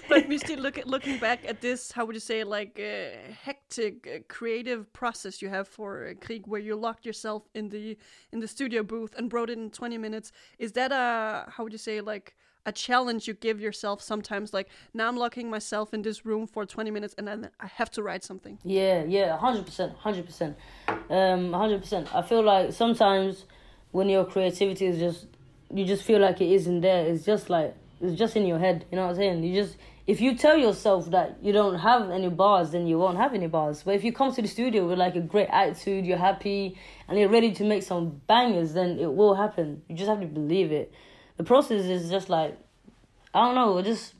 [0.08, 4.08] but Musti, look at, looking back at this, how would you say, like a hectic
[4.12, 7.96] uh, creative process you have for uh, Krig, where you locked yourself in the
[8.32, 10.32] in the studio booth and wrote it in twenty minutes?
[10.58, 14.52] Is that a how would you say, like a challenge you give yourself sometimes?
[14.52, 17.90] Like now I'm locking myself in this room for twenty minutes, and then I have
[17.92, 18.58] to write something.
[18.64, 20.56] Yeah, yeah, hundred percent, hundred percent,
[21.10, 22.14] um, hundred percent.
[22.14, 23.46] I feel like sometimes
[23.90, 25.26] when your creativity is just,
[25.72, 27.06] you just feel like it isn't there.
[27.06, 28.84] It's just like it's just in your head.
[28.90, 29.44] You know what I'm saying?
[29.44, 33.18] You just if you tell yourself that you don't have any bars, then you won't
[33.18, 33.82] have any bars.
[33.84, 36.76] But if you come to the studio with like a great attitude, you're happy,
[37.08, 39.82] and you're ready to make some bangers, then it will happen.
[39.88, 40.92] You just have to believe it.
[41.36, 42.58] The process is just like
[43.34, 44.14] I don't know, just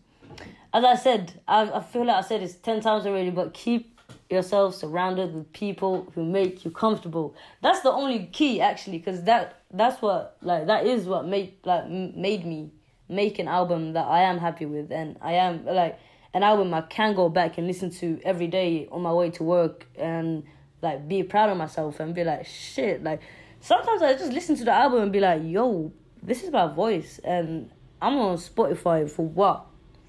[0.72, 4.01] as I said, I, I feel like I said this 10 times already, but keep
[4.31, 7.35] yourself surrounded with people who make you comfortable.
[7.61, 11.88] That's the only key actually, because that that's what like that is what made like
[11.88, 12.70] made me
[13.09, 15.98] make an album that I am happy with, and I am like
[16.35, 19.42] an album I can go back and listen to every day on my way to
[19.42, 20.44] work and
[20.81, 23.20] like be proud of myself and be like shit like
[23.61, 25.92] sometimes I just listen to the album and be like yo
[26.23, 29.67] this is my voice and I'm on Spotify for what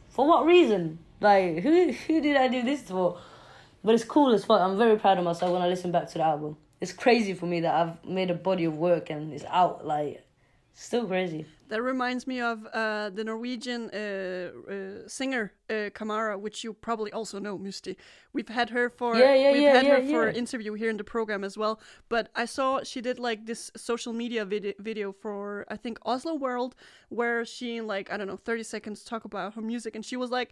[0.10, 1.00] for what reason?
[1.20, 3.20] Like, who who did I do this for?
[3.84, 4.62] But it's cool as fuck.
[4.62, 6.58] I'm very proud of myself when I listen back to the album.
[6.80, 9.86] It's crazy for me that I've made a body of work and it's out.
[9.86, 10.26] Like,
[10.74, 11.46] still crazy.
[11.74, 17.12] That reminds me of uh, the Norwegian uh, uh, singer uh, Kamara, which you probably
[17.12, 17.96] also know, Musti.
[18.32, 20.98] We've had her for Yeah, yeah, we've yeah, had her yeah, for interview here in
[20.98, 21.80] the program as well.
[22.10, 26.36] But I saw she did like this social media vid- video for I think Oslo
[26.36, 26.76] World,
[27.10, 30.16] where she in like I don't know thirty seconds talk about her music, and she
[30.16, 30.52] was like.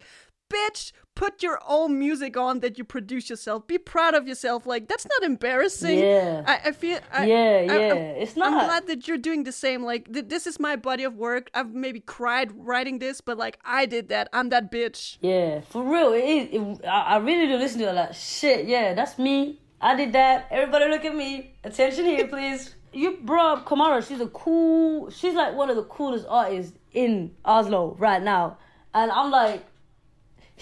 [0.52, 3.66] Bitch, put your own music on that you produce yourself.
[3.66, 4.66] Be proud of yourself.
[4.66, 5.98] Like that's not embarrassing.
[5.98, 6.42] Yeah.
[6.46, 6.98] I, I feel.
[7.12, 7.72] I, Yeah, yeah.
[7.72, 8.64] I'm- It's I'm not.
[8.66, 9.82] glad that you're doing the same.
[9.82, 11.50] Like th- this is my body of work.
[11.54, 14.28] I've maybe cried writing this, but like I did that.
[14.32, 15.16] I'm that bitch.
[15.20, 16.12] Yeah, for real.
[16.12, 16.48] It is.
[16.80, 18.66] It, I, I really do listen to it like shit.
[18.66, 19.60] Yeah, that's me.
[19.80, 20.46] I did that.
[20.50, 21.54] Everybody look at me.
[21.64, 22.74] Attention here, please.
[22.92, 24.06] You brought up Kamara.
[24.06, 25.08] She's a cool.
[25.10, 28.58] She's like one of the coolest artists in Oslo right now,
[28.94, 29.64] and I'm like,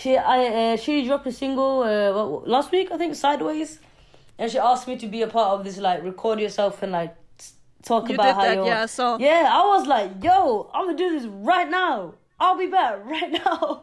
[0.00, 2.10] she I uh, she dropped a single uh,
[2.48, 3.80] last week I think Sideways,
[4.38, 7.14] and she asked me to be a part of this like record yourself and like
[7.82, 9.18] talk You about how that, you're yeah, so...
[9.18, 12.14] yeah I was like yo I'm gonna do this right now.
[12.38, 13.82] I'll be back right now.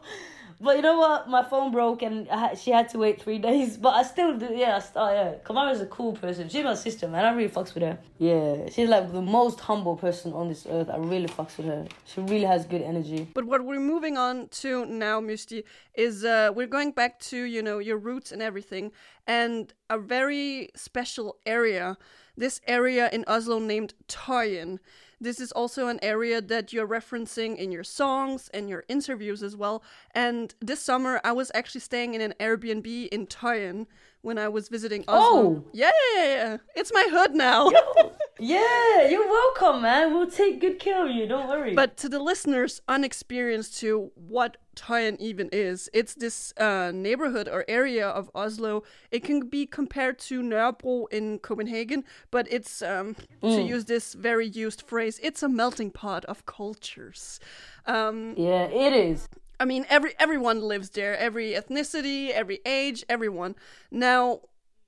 [0.60, 1.28] But you know what?
[1.28, 3.76] My phone broke and had, she had to wait three days.
[3.76, 4.48] But I still do.
[4.52, 5.34] Yeah, I still, yeah.
[5.44, 6.48] Kamara's a cool person.
[6.48, 7.24] She's my sister, man.
[7.24, 7.98] I really fucks with her.
[8.18, 10.90] Yeah, she's like the most humble person on this earth.
[10.90, 11.86] I really fucks with her.
[12.06, 13.28] She really has good energy.
[13.34, 15.62] But what we're moving on to now, Musti,
[15.94, 18.90] is uh, we're going back to you know your roots and everything,
[19.26, 21.96] and a very special area.
[22.36, 24.78] This area in Oslo named Tøyen.
[25.20, 29.56] This is also an area that you're referencing in your songs and your interviews as
[29.56, 29.82] well.
[30.14, 33.86] And this summer, I was actually staying in an Airbnb in Tøyen
[34.22, 35.40] when I was visiting Oslo.
[35.40, 35.64] Oh!
[35.72, 36.58] yeah.
[36.74, 37.70] It's my hood now.
[38.40, 40.14] Yeah, you're welcome, man.
[40.14, 41.26] We'll take good care of you.
[41.26, 41.74] Don't worry.
[41.74, 47.64] But to the listeners unexperienced to what Tøyen even is, it's this uh, neighborhood or
[47.66, 48.84] area of Oslo.
[49.10, 54.46] It can be compared to Nørrebro in Copenhagen, but it's, um, to use this very
[54.46, 57.40] used phrase, it's a melting pot of cultures.
[57.86, 59.28] Um, yeah, it is.
[59.60, 63.56] I mean, every everyone lives there, every ethnicity, every age, everyone.
[63.90, 64.42] Now,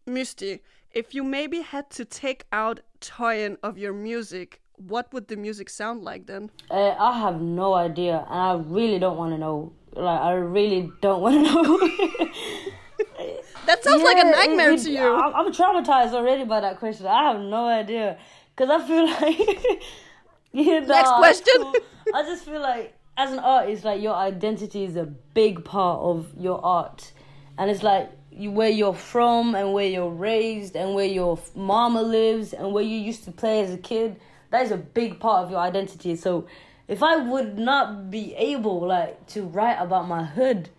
[0.07, 0.61] Musti,
[0.93, 5.69] if you maybe had to take out Tøyen of your music, what would the music
[5.71, 6.51] sound like then?
[6.71, 9.73] Uh, I have no idea, and I really don't want to know.
[9.95, 12.29] Like, I really don't want to know.
[13.67, 15.15] That sounds like a nightmare it- to you.
[15.15, 17.07] I'm, I'm traumatized already by that question.
[17.07, 18.19] I have no idea
[18.57, 19.83] because I feel like.
[20.53, 21.55] yeah, Next question.
[21.59, 21.75] cool.
[22.15, 26.33] I just feel like as an artist, like your identity is a big part of
[26.39, 27.13] your art,
[27.59, 32.03] and it's like you, where you're from and where you're raised and where your mama
[32.03, 34.21] lives and where you used to play as a kid.
[34.51, 36.17] That is a big part of your identity.
[36.17, 36.47] So,
[36.89, 40.71] if I would not be able like to write about my hood.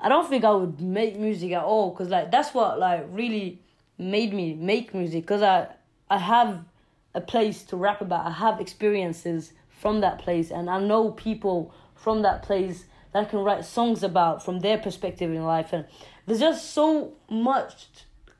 [0.00, 3.60] I don't think I would make music at all because like that's what like really
[3.96, 5.68] made me make music because I
[6.08, 6.64] I have
[7.14, 8.26] a place to rap about.
[8.26, 13.24] I have experiences from that place and I know people from that place that I
[13.24, 15.86] can write songs about from their perspective in life and
[16.28, 17.88] there's just so much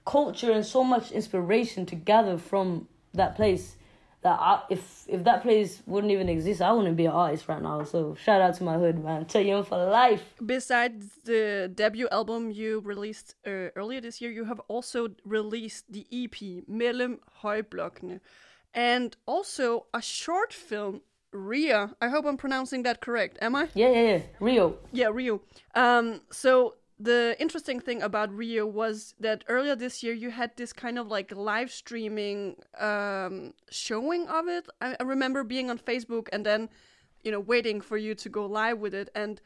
[0.05, 3.77] culture and so much inspiration to gather from that place
[4.22, 7.62] that I, if if that place wouldn't even exist, I wouldn't be an artist right
[7.62, 7.85] now.
[7.85, 9.24] So shout out to my hood, man.
[9.24, 10.35] Tell you for life.
[10.44, 16.07] Besides the debut album you released uh, earlier this year, you have also released the
[16.12, 18.20] EP Mellem Højblokkene
[18.74, 21.01] and also a short film,
[21.33, 21.94] Ria.
[22.03, 23.38] I hope I'm pronouncing that correct.
[23.40, 23.68] Am I?
[23.74, 24.22] Yeah, yeah, yeah.
[24.40, 24.79] Rio.
[24.92, 25.40] Yeah, Rio.
[25.74, 30.73] Um, so the interesting thing about Rio was that earlier this year you had this
[30.73, 34.69] kind of like live streaming um, showing of it.
[34.81, 36.69] I, I remember being on Facebook and then,
[37.23, 39.11] you know, waiting for you to go live with it.
[39.15, 39.41] And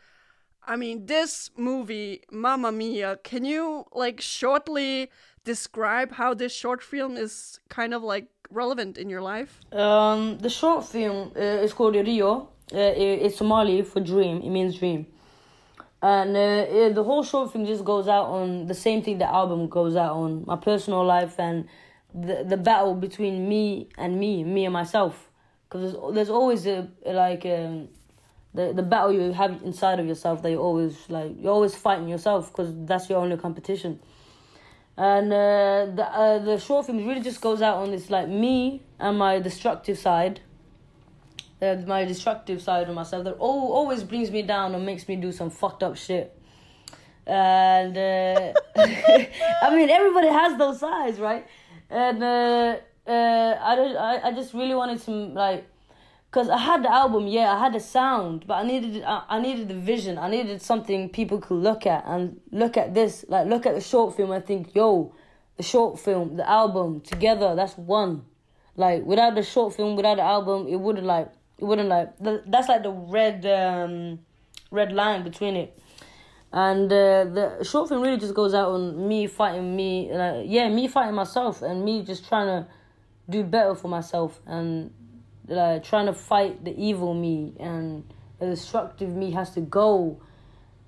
[0.66, 5.10] I mean, this movie, Mamma Mia, can you like shortly
[5.44, 9.60] describe how this short film is kind of like relevant in your life?
[9.72, 12.48] Um, the short film uh, is called Rio.
[12.72, 14.40] Uh, it's Somali for dream.
[14.40, 15.06] It means dream.
[16.02, 19.68] And uh, the whole short film just goes out on the same thing the album
[19.68, 21.68] goes out on my personal life and
[22.12, 25.30] the the battle between me and me, me and myself.
[25.68, 27.88] Because there's, there's always a like um,
[28.52, 32.08] the the battle you have inside of yourself that you always like you're always fighting
[32.08, 34.00] yourself because that's your only competition.
[34.96, 38.82] And uh, the uh, the short film really just goes out on this like me
[38.98, 40.40] and my destructive side,
[41.62, 45.16] uh, my destructive side of myself that al- always brings me down and makes me
[45.16, 46.36] do some fucked up shit.
[47.26, 51.46] And uh, I mean, everybody has those sides, right?
[51.88, 55.66] And uh, uh, I, just, I I just really wanted to like
[56.32, 59.38] Cause I had the album, yeah, I had the sound, but I needed I, I
[59.38, 60.16] needed the vision.
[60.16, 63.82] I needed something people could look at and look at this, like look at the
[63.82, 65.14] short film and think, yo,
[65.58, 68.24] the short film, the album together, that's one.
[68.76, 71.30] Like without the short film, without the album, it wouldn't like
[71.64, 74.20] wouldn't like th- that's like the red um
[74.70, 75.78] red line between it.
[76.52, 80.68] And uh, the short film really just goes out on me fighting me, like yeah,
[80.68, 82.68] me fighting myself and me just trying to
[83.30, 84.92] do better for myself and
[85.48, 88.04] like trying to fight the evil me and
[88.38, 90.20] the destructive me has to go.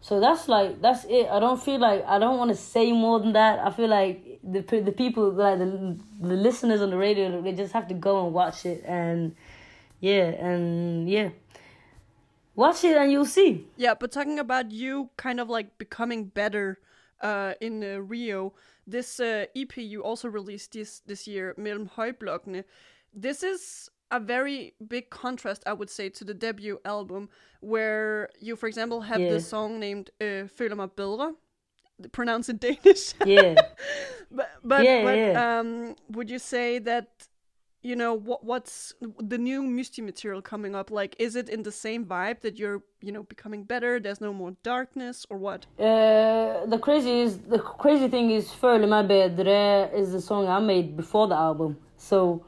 [0.03, 1.29] So that's like that's it.
[1.31, 3.59] I don't feel like I don't want to say more than that.
[3.59, 7.72] I feel like the the people like the the listeners on the radio they just
[7.72, 9.35] have to go and watch it and
[10.01, 11.30] yeah and yeah
[12.55, 13.66] watch it and you'll see.
[13.76, 16.78] Yeah, but talking about you kind of like becoming better
[17.20, 18.53] uh, in uh, Rio,
[18.86, 22.64] this uh, EP you also released this this year, Mellem Højblokkene.
[23.12, 27.28] This is a very big contrast, I would say, to the debut album,
[27.61, 29.32] where you, for example, have Yeah.
[29.32, 31.34] the song named uh, "Føler mig bedre,"
[32.12, 33.14] pronounce in Danish.
[33.24, 33.55] Yeah.
[34.30, 35.59] but but, Yeah, but yeah.
[35.61, 37.07] um, would you say that
[37.85, 40.91] you know what what's the new Musti material coming up?
[40.91, 44.01] Like, is it in the same vibe that you're you know becoming better?
[44.01, 45.66] There's no more darkness, or what?
[45.78, 50.97] Uh, the crazy is the crazy thing is meg bedre is the song I made
[50.97, 51.76] before the album.
[51.97, 52.43] So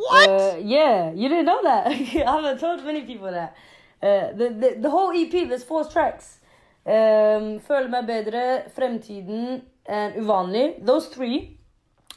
[0.00, 0.28] What?
[0.28, 1.86] Uh, yeah, you didn't know that.
[1.92, 3.54] I haven't told many people that.
[4.02, 6.40] Uh, the, the the whole EP, there's four tracks.
[6.86, 10.84] Um, Føler meg bedre, Fremtiden, and Uvanlig.
[10.86, 11.58] Those three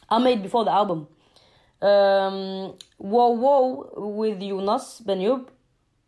[0.09, 1.07] I made before the album.
[1.84, 5.47] Um, Whoa Whoa with Jonas Benyoub.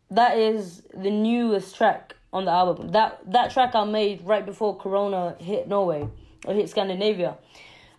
[0.10, 2.90] That is the newest track on the album.
[2.94, 6.08] That that track I made right before Corona hit Norway
[6.46, 7.36] or hit Scandinavia.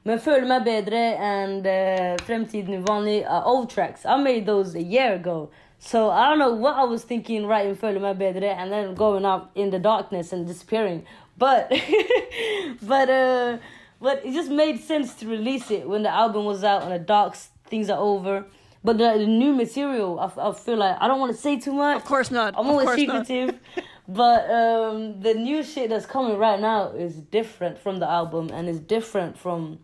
[0.05, 4.07] Men Føler meg bedre and uh, Fremtiden Uvanlig are old tracks.
[4.07, 5.51] I made those a year ago.
[5.79, 9.27] So I don't know what I was thinking writing Føler meg bedre and then going
[9.27, 11.05] out in the darkness and disappearing.
[11.37, 11.71] But
[12.83, 13.59] but uh
[14.01, 16.99] but it just made sense to release it when the album was out and the
[16.99, 17.37] dark
[17.69, 18.47] things are over.
[18.85, 21.73] But the, the new material, I, I, feel like I don't want to say too
[21.73, 21.97] much.
[21.97, 22.55] Of course not.
[22.57, 23.59] I'm always secretive.
[24.09, 28.69] but um, the new shit that's coming right now is different from the album and
[28.69, 29.81] is different from.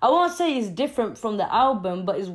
[0.00, 2.30] I won't say it's different from the album, but it's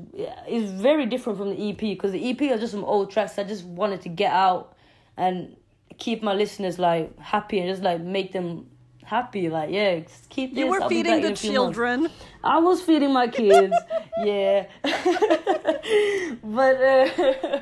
[0.48, 3.46] it's very different from the EP because the EP are just some old tracks I
[3.46, 4.76] just wanted to get out
[5.16, 5.56] and
[5.98, 8.66] keep my listeners like happy and just like make them
[9.12, 9.50] happy.
[9.50, 10.60] Like yeah, just keep this.
[10.60, 11.76] You were I'll feeding the few months.
[11.76, 12.10] children.
[12.44, 13.76] I was feeding my kids,
[14.24, 14.66] yeah.
[16.44, 17.62] but uh,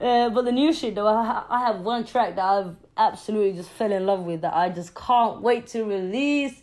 [0.04, 3.70] uh, but the new shit though, I, I have one track that I've absolutely just
[3.70, 6.60] fell in love with that I just can't wait to release.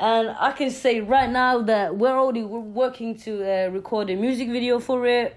[0.00, 4.48] And I can say right now that we're already working to uh, record a music
[4.48, 5.36] video for it,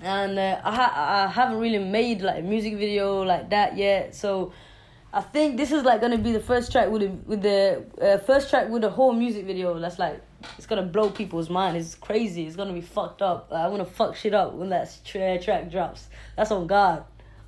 [0.00, 4.16] and uh, I ha- I haven't really made like a music video like that yet.
[4.16, 4.52] So
[5.14, 8.18] I think this is like gonna be the first track with the with the uh,
[8.18, 9.78] first track with the whole music video.
[9.78, 10.20] That's like
[10.58, 11.76] it's gonna blow people's mind.
[11.76, 12.44] It's crazy.
[12.46, 13.48] It's gonna be fucked up.
[13.50, 16.08] Like, I'm gonna fuck shit up when that tra- track drops.
[16.36, 17.04] That's on God.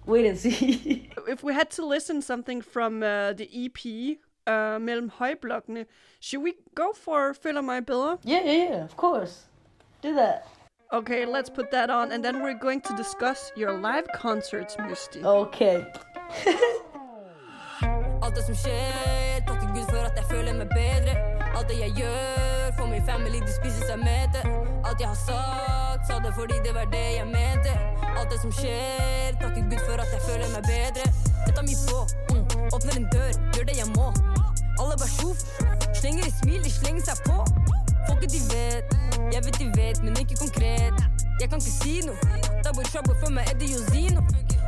[0.06, 1.10] Wait and see.
[1.28, 5.86] If we had to listen something from uh, the EP, uh, Mellem Højblokkene,
[6.20, 8.18] should we go for Føler mig bedre?
[8.24, 8.84] yeah, yeah, yeah.
[8.84, 9.46] Of course.
[10.02, 10.46] Do that.
[10.92, 15.24] Okay, let's put that on, and then we're going to discuss your live concerts, Musti.
[15.24, 15.84] Okay.
[18.22, 21.14] Alt det som skjer, takker Gud for at jeg føler meg bedre.
[21.56, 24.40] Alt det jeg gjør for min family, de spiser seg mette.
[24.86, 27.74] Alt jeg har sagt, sa det fordi det var det jeg mente.
[28.16, 31.04] Alt det som skjer, takker Gud for at jeg føler meg bedre.
[31.46, 32.00] Jeg tar mitt på,
[32.32, 32.44] mm.
[32.76, 34.08] åpner en dør, gjør det jeg må.
[34.80, 35.44] Alle bare sjof,
[36.00, 37.38] slenger et smil, de slenger seg på.
[38.08, 38.98] Folket de vet,
[39.34, 41.25] jeg vet de vet, men ikke konkret.
[41.40, 42.16] Jeg kan ikke si noe,
[42.64, 44.22] double trouble for meg, Eddie Josino.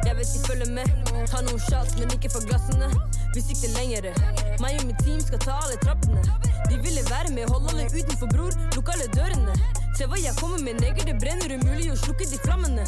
[0.05, 0.91] Jeg vet de følger med,
[1.31, 2.91] tar noen shots, men ikke for glassene.
[3.33, 4.13] Vi sikter lengre,
[4.61, 6.21] meg og mitt team skal ta alle trappene.
[6.69, 9.57] De ville være med, holde alle utenfor, bror, lukk alle dørene.
[9.97, 12.85] Se hva jeg kommer med, neger, det brenner umulig å slukke de flammene.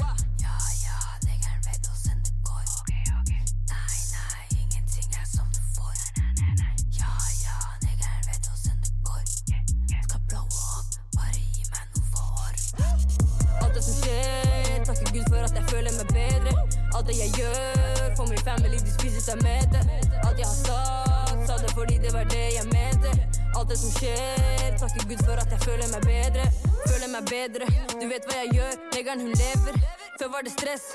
[15.12, 16.52] Gud for at jeg føler meg bedre.
[16.94, 19.82] Alt det jeg gjør for min family, de spiser seg med det.
[20.26, 23.10] Alt jeg har sagt, sa det fordi det var det jeg mente.
[23.58, 26.46] Alt det som skjer, takker Gud for at jeg føler meg bedre.
[26.86, 27.66] Føler meg bedre,
[28.00, 29.80] du vet hva jeg gjør, negeren hun lever.
[30.18, 30.86] Før var det stress,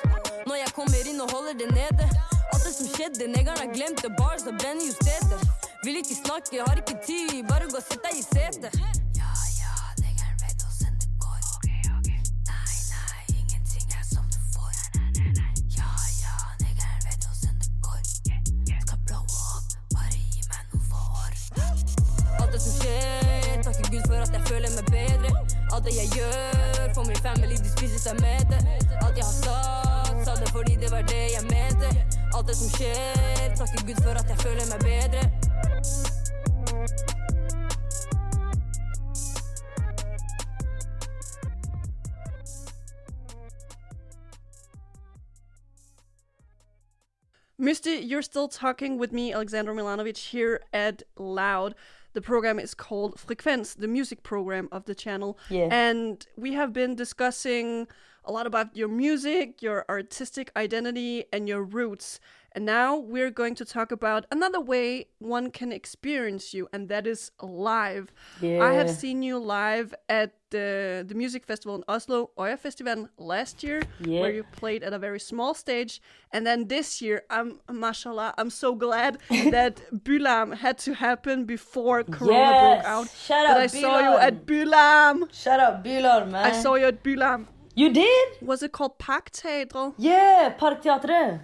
[0.47, 2.11] når jeg kommer inn og holder det nede.
[2.53, 5.49] Alt det som skjedde, negeren har glemt det, bars og brenner jo steder.
[5.83, 9.04] Vil ikke snakke, har ikke tid, bare gå og sett deg i setet.
[22.65, 22.73] Som
[23.63, 25.29] takker Gud for at jeg føler meg bedre.
[25.73, 28.15] Alt det jeg gjør for min family, de spiser seg.
[29.05, 31.89] Alt jeg har sagt, sa det fordi det var det jeg mente.
[32.35, 35.21] Alt det som skjer, takker Gud for at jeg føler meg bedre.
[47.57, 51.73] Musti, you're still talking with me, Alexander Milanovic, here at Loud.
[52.15, 55.37] The program is called Frekvens, the music program of the channel.
[55.49, 55.67] Yeah.
[55.69, 57.87] And we have been discussing
[58.23, 62.21] a lot about your music, your artistic identity, and your roots.
[62.55, 67.05] And now we're going to talk about another way one can experience you, and that
[67.05, 68.13] is live.
[68.41, 68.63] Yeah.
[68.63, 73.61] I have seen you live at the, the music festival in Oslo, Øya Festival, last
[73.61, 74.21] year, Yeah.
[74.21, 76.01] where you played at a very small stage.
[76.31, 79.17] And then this year, I'm, mashallah, I'm so glad
[79.57, 79.73] that
[80.05, 82.61] by:Larm had to happen before Corona Yes.
[82.63, 83.07] broke out.
[83.27, 84.27] But out I saw you by:Larm.
[84.27, 85.17] at by:Larm.
[85.43, 86.45] Shout out by:Larm, man.
[86.45, 87.47] I saw you at by:Larm.
[87.77, 88.27] You did?
[88.41, 89.95] Was it called Parkteatret?
[89.97, 91.41] Yeah, Parkteatret.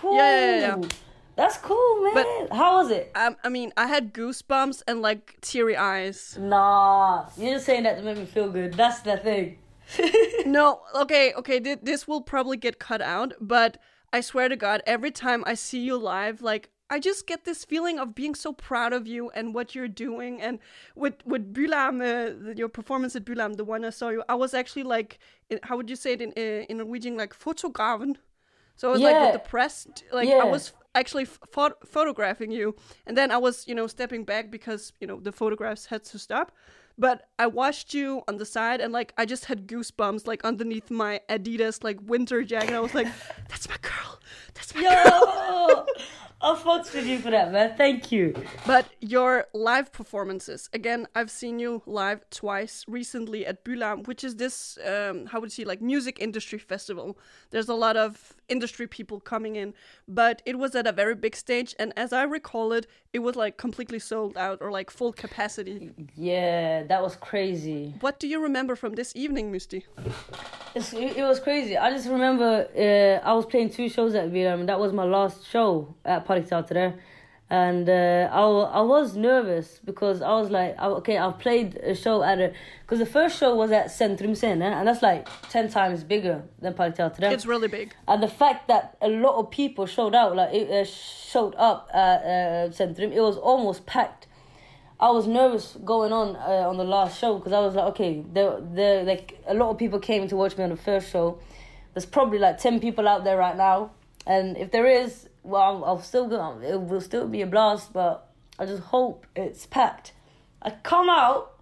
[0.00, 0.16] Cool.
[0.16, 0.88] Yeah, yeah, yeah.
[1.36, 2.14] That's cool, man.
[2.14, 3.10] But- How was it?
[3.14, 6.36] Um, I mean, I had goosebumps and like teary eyes.
[6.40, 8.74] Nah, you're just saying that to make me feel good.
[8.74, 9.58] That's the thing.
[10.46, 13.78] No, okay, okay, th- this will probably get cut out, but
[14.12, 17.64] I swear to God, every time I see you live, like, I just get this
[17.64, 20.42] feeling of being so proud of you and what you're doing.
[20.42, 20.58] And
[20.94, 24.52] with with by:Larm, uh, your performance at by:Larm, the one I saw you, I was
[24.52, 25.18] actually like,
[25.48, 28.16] in, how would you say it in uh, in Norwegian, like fotografen.
[28.82, 29.26] So I was like Yeah.
[29.26, 32.74] with the press, like I was actually pho- photographing you,
[33.06, 36.18] and then I was, you know, stepping back because you know the photographs had to
[36.18, 36.50] stop.
[36.98, 40.90] But I watched you on the side, and like I just had goosebumps, like underneath
[40.90, 42.74] my Adidas like winter jacket.
[42.74, 43.06] I was like,
[43.50, 44.18] "That's my girl.
[44.54, 45.86] That's my girl."
[46.42, 47.74] Yo, I fucked with you for that, man.
[47.76, 48.34] Thank you.
[48.66, 54.36] But your live performances, again, I've seen you live twice recently at by:Larm, which is
[54.36, 57.16] this, um, how would you say, like music industry festival.
[57.50, 59.74] There's a lot of industry people coming in,
[60.08, 61.74] but it was at a very big stage.
[61.78, 65.90] And as I recall it, it was like completely sold out or like full capacity.
[66.16, 67.94] Yeah, that was crazy.
[68.00, 69.84] What do you remember from this evening, Musti?
[70.74, 71.76] It's, it, it was crazy.
[71.76, 75.46] I just remember uh, I was playing two shows at and that was my last
[75.46, 76.98] show at Parkteatret.
[77.50, 81.94] And uh, I, I was nervous because I was like, I- okay, I've played a
[81.94, 82.52] show at a.
[82.80, 86.72] Because the first show was at Centrum Scene, and that's like 10 times bigger than
[86.72, 87.30] Parkteatret.
[87.32, 87.92] It's really big.
[88.08, 91.90] And the fact that a lot of people showed out, like it uh, showed up
[91.92, 94.28] at uh, Centrum, it was almost packed.
[94.98, 98.24] I was nervous going on uh, on the last show because I was like, okay,
[98.32, 101.38] there, there, like a lot of people came to watch me on the first show.
[101.92, 103.90] There's probably like ten people out there right now,
[104.26, 106.60] and if there is, well, I'll, I'll still go.
[106.62, 108.28] It will still be a blast, but
[108.58, 110.12] I just hope it's packed.
[110.60, 111.58] I come out,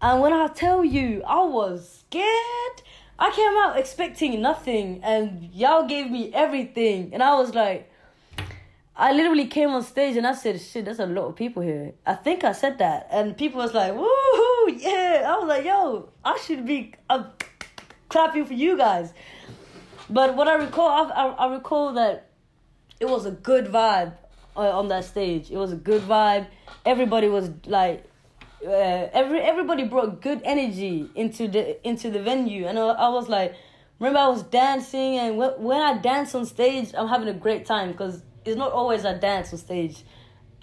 [0.00, 2.82] and when I tell you, I was scared.
[3.18, 7.90] I came out expecting nothing, and y'all gave me everything, and I was like.
[8.98, 11.92] I literally came on stage and I said, "Shit, there's a lot of people here."
[12.06, 16.08] I think I said that, and people was like, "Woohoo, yeah!" I was like, "Yo,
[16.24, 16.94] I should be
[18.08, 19.12] clapping for you guys."
[20.08, 22.25] But what I recall, I, I, I recall that
[23.00, 24.12] it was a good vibe
[24.56, 25.50] uh, on that stage.
[25.50, 26.46] It was a good vibe.
[26.84, 28.04] Everybody was like,
[28.66, 33.28] uh, every everybody brought good energy into the into the venue, and I, I was
[33.28, 33.54] like,
[33.98, 37.66] remember I was dancing, and when, when I dance on stage, I'm having a great
[37.66, 40.04] time because it's not always I dance on stage.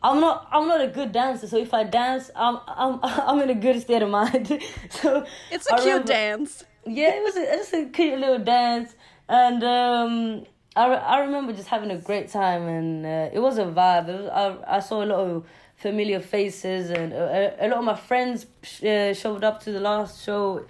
[0.01, 3.49] I'm not I'm not a good dancer, so if I dance, I'm I'm I'm in
[3.51, 4.47] a good state of mind.
[4.89, 6.63] so It's a I cute remember- dance.
[6.85, 8.95] yeah, it was a, just a cute little dance,
[9.29, 10.45] and um,
[10.75, 14.07] I, I remember just having a great time, and uh, it was a vibe.
[14.07, 15.45] Was, I I saw a lot of
[15.75, 18.45] familiar faces, and a, a lot of my friends
[18.83, 20.65] uh, showed up to the last show.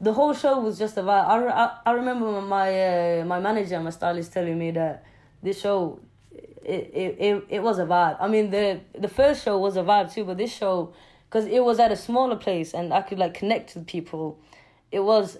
[0.00, 1.26] The whole show was just a vibe.
[1.26, 5.04] I, I, I remember my uh, my manager, my stylist, telling me that
[5.42, 6.00] this show.
[6.64, 8.18] It, it, it, it was a vibe.
[8.20, 10.92] I mean, the the first show was a vibe too, but this show,
[11.24, 14.38] because it was at a smaller place and I could like connect with people,
[14.92, 15.38] it was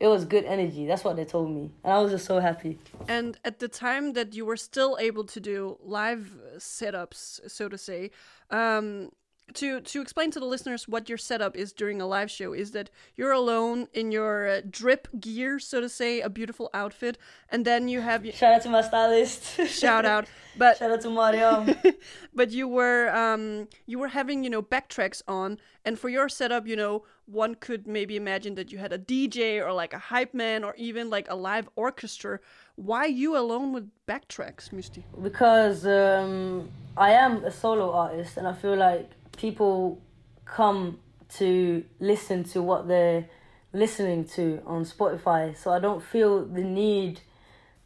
[0.00, 0.86] it was good energy.
[0.86, 2.78] That's what they told me, and I was just so happy.
[3.06, 7.76] And at the time that you were still able to do live setups, so to
[7.76, 8.10] say,
[8.50, 9.10] um,
[9.54, 12.72] to to explain to the listeners what your setup is during a live show is
[12.72, 17.64] that you're alone in your uh, drip gear, so to say, a beautiful outfit, and
[17.64, 19.66] then you have Shout out to my stylist.
[19.68, 20.26] shout out,
[20.56, 21.74] but Shout out to Mariam.
[22.34, 26.66] but you were um you were having you know backtracks on and for your setup
[26.66, 30.34] you know one could maybe imagine that you had a dj or like a hype
[30.34, 32.40] man or even like a live orchestra
[32.76, 38.52] why you alone with backtracks Musti because um, I am a solo artist, and I
[38.52, 40.02] feel like people
[40.44, 40.98] come
[41.36, 43.26] to listen to what they're
[43.72, 45.56] listening to on Spotify.
[45.56, 47.20] So I don't feel the need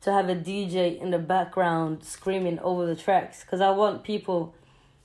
[0.01, 4.55] to have a DJ in the background screaming over the tracks because I want people.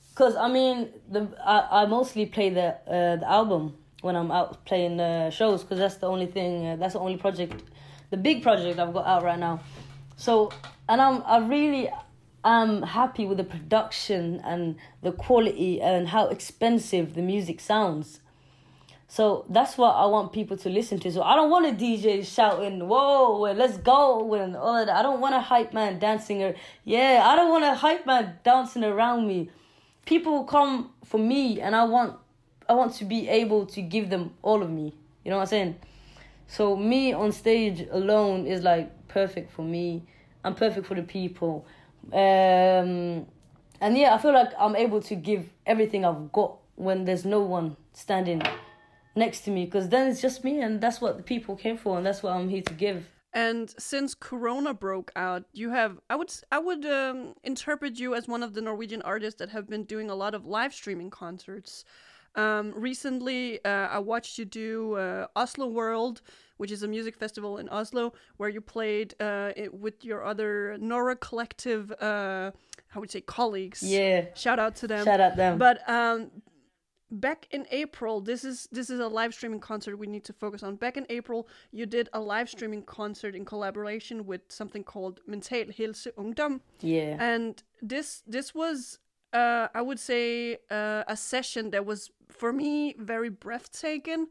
[0.10, 4.66] Because I mean, the I, I mostly play the uh, the album when I'm out
[4.66, 6.66] playing uh, shows because that's the only thing.
[6.66, 7.62] Uh, that's the only project,
[8.10, 9.62] the big project I've got out right now.
[10.18, 10.52] So,
[10.88, 11.90] and I'm I really
[12.44, 18.20] am happy with the production and the quality and how expensive the music sounds.
[19.08, 21.12] So that's what I want people to listen to.
[21.12, 24.96] So I don't want a DJ shouting, "Whoa, let's go," and all of that.
[24.96, 26.54] I don't want a hype man dancing or
[26.86, 29.50] yeah, I don't want a hype man dancing around me.
[30.06, 32.18] People come for me, and I want
[32.70, 34.94] I want to be able to give them all of me.
[35.26, 35.76] You know what I'm saying?
[36.46, 40.04] So me on stage alone is like perfect for me.
[40.44, 41.66] I'm perfect for the people.
[42.12, 43.28] Um,
[43.82, 47.42] and yeah, I feel like I'm able to give everything I've got when there's no
[47.42, 48.42] one standing
[49.16, 51.98] next to me because then it's just me and that's what the people came for
[51.98, 53.08] and that's what I'm here to give.
[53.34, 58.28] And since Corona broke out, you have I would I would um, interpret you as
[58.28, 61.86] one of the Norwegian artists that have been doing a lot of live streaming concerts.
[62.36, 66.22] Um, recently, uh, I watched you do uh, Oslo World,
[66.60, 70.78] which is a music festival in Oslo, where you played uh, it with your other
[70.78, 72.52] Nora collective, uh,
[72.90, 73.82] how would you say, colleagues.
[73.82, 74.26] Yeah.
[74.36, 75.06] Shout out to them.
[75.06, 75.58] Shout out them.
[75.58, 76.32] But um,
[77.10, 80.64] back in April, this is this is a live streaming concert we need to focus
[80.64, 80.76] on.
[80.76, 85.72] Back in April, you did a live streaming concert in collaboration with something called Mental
[85.78, 86.60] Helse Ungdom.
[86.82, 87.16] Yeah.
[87.20, 89.00] And this this was
[89.34, 94.28] uh, I would say uh, a session that was for me very breathtaking,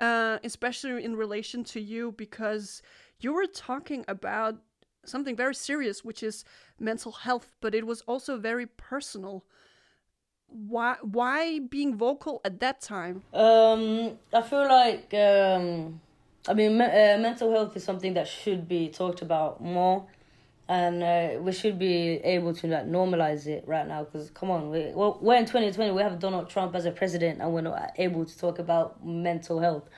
[0.00, 2.82] uh, especially in relation to you because
[3.20, 4.56] you were talking about
[5.04, 6.44] something very serious, which is
[6.78, 9.44] mental health, but it was also very personal.
[10.46, 13.22] Why why being vocal at that time?
[13.32, 16.00] Um, I feel like um,
[16.48, 20.06] I mean, me- uh, mental health is something that should be talked about more,
[20.70, 24.04] and uh, we should be able to like normalize it right now.
[24.04, 25.90] Because come on, we, well, we're in twenty twenty.
[25.90, 29.58] We have Donald Trump as a president, and we're not able to talk about mental
[29.58, 29.88] health.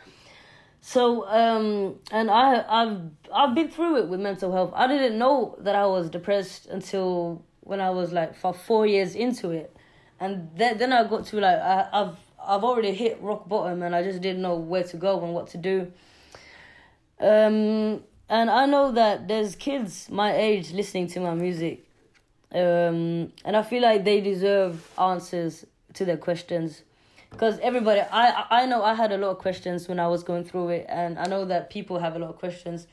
[0.81, 3.01] So, um, and I, I've,
[3.33, 4.73] I've been through it with mental health.
[4.75, 9.15] I didn't know that I was depressed until when I was like for four years
[9.15, 9.77] into it,
[10.19, 13.95] and then, then I got to like I, I've, I've already hit rock bottom, and
[13.95, 15.93] I just didn't know where to go and what to do.
[17.21, 18.03] Um,
[18.33, 21.85] and I know that there's kids my age listening to my music,
[22.55, 26.83] um, and I feel like they deserve answers to their questions.
[27.31, 30.45] Because everybody I I know I had a lot of questions when I was going
[30.45, 32.87] through it and I know that people have a lot of questions.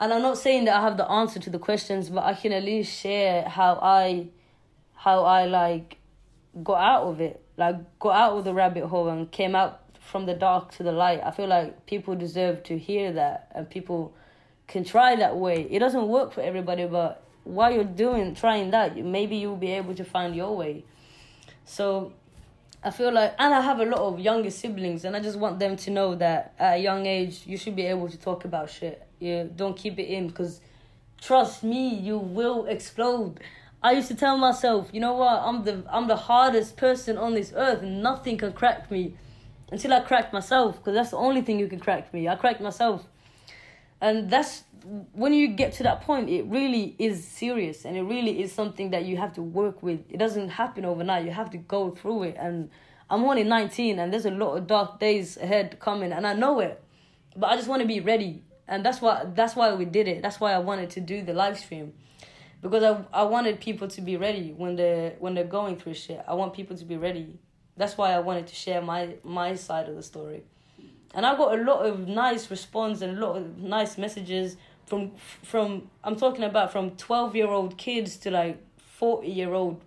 [0.00, 2.52] And I'm not saying that I have the answer to the questions but I can
[2.52, 4.28] at least share how I
[4.94, 5.96] how I like
[6.62, 10.26] got out of it like got out of the rabbit hole and came out from
[10.26, 11.20] the dark to the light.
[11.24, 14.14] I feel like people deserve to hear that and people
[14.68, 18.96] can try that way it doesn't work for everybody but while you're doing trying that
[18.96, 20.84] maybe you'll be able to find your way
[21.64, 22.12] so
[22.82, 25.58] I feel like, and I have a lot of younger siblings, and I just want
[25.58, 28.70] them to know that at a young age, you should be able to talk about
[28.70, 29.04] shit.
[29.18, 30.60] You don't keep it in, because
[31.20, 33.40] trust me, you will explode.
[33.82, 37.34] I used to tell myself, you know what, I'm the I'm the hardest person on
[37.34, 39.16] this earth, nothing can crack me,
[39.72, 42.28] until I cracked myself, because that's the only thing you can crack me.
[42.28, 43.04] I cracked myself,
[44.00, 44.64] and that's
[45.12, 48.90] when you get to that point, it really is serious and it really is something
[48.90, 50.00] that you have to work with.
[50.08, 51.24] It doesn't happen overnight.
[51.24, 52.36] You have to go through it.
[52.38, 52.70] And
[53.10, 56.60] I'm only 19 and there's a lot of dark days ahead coming and I know
[56.60, 56.82] it.
[57.36, 58.42] But I just want to be ready.
[58.66, 60.22] And that's why that's why we did it.
[60.22, 61.94] That's why I wanted to do the live stream.
[62.60, 66.22] Because I I wanted people to be ready when they when they're going through shit.
[66.28, 67.38] I want people to be ready.
[67.76, 70.42] That's why I wanted to share my my side of the story.
[71.18, 74.56] And I got a lot of nice response and a lot of nice messages
[74.86, 75.10] from
[75.42, 79.82] from I'm talking about from 12 year old kids to like 40 year old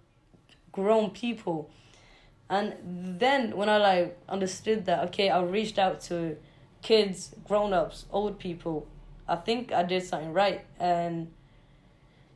[0.73, 1.69] grown people.
[2.49, 2.75] And
[3.17, 6.35] then when I like understood that okay I reached out to
[6.81, 8.85] kids grown ups old people
[9.25, 10.65] I think I did something right.
[10.81, 11.31] And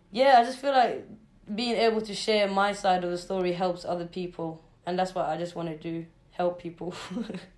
[0.10, 1.06] yeah I just feel like
[1.54, 4.64] being able to share my side of the story helps other people.
[4.86, 6.93] And that's what I just want to do help people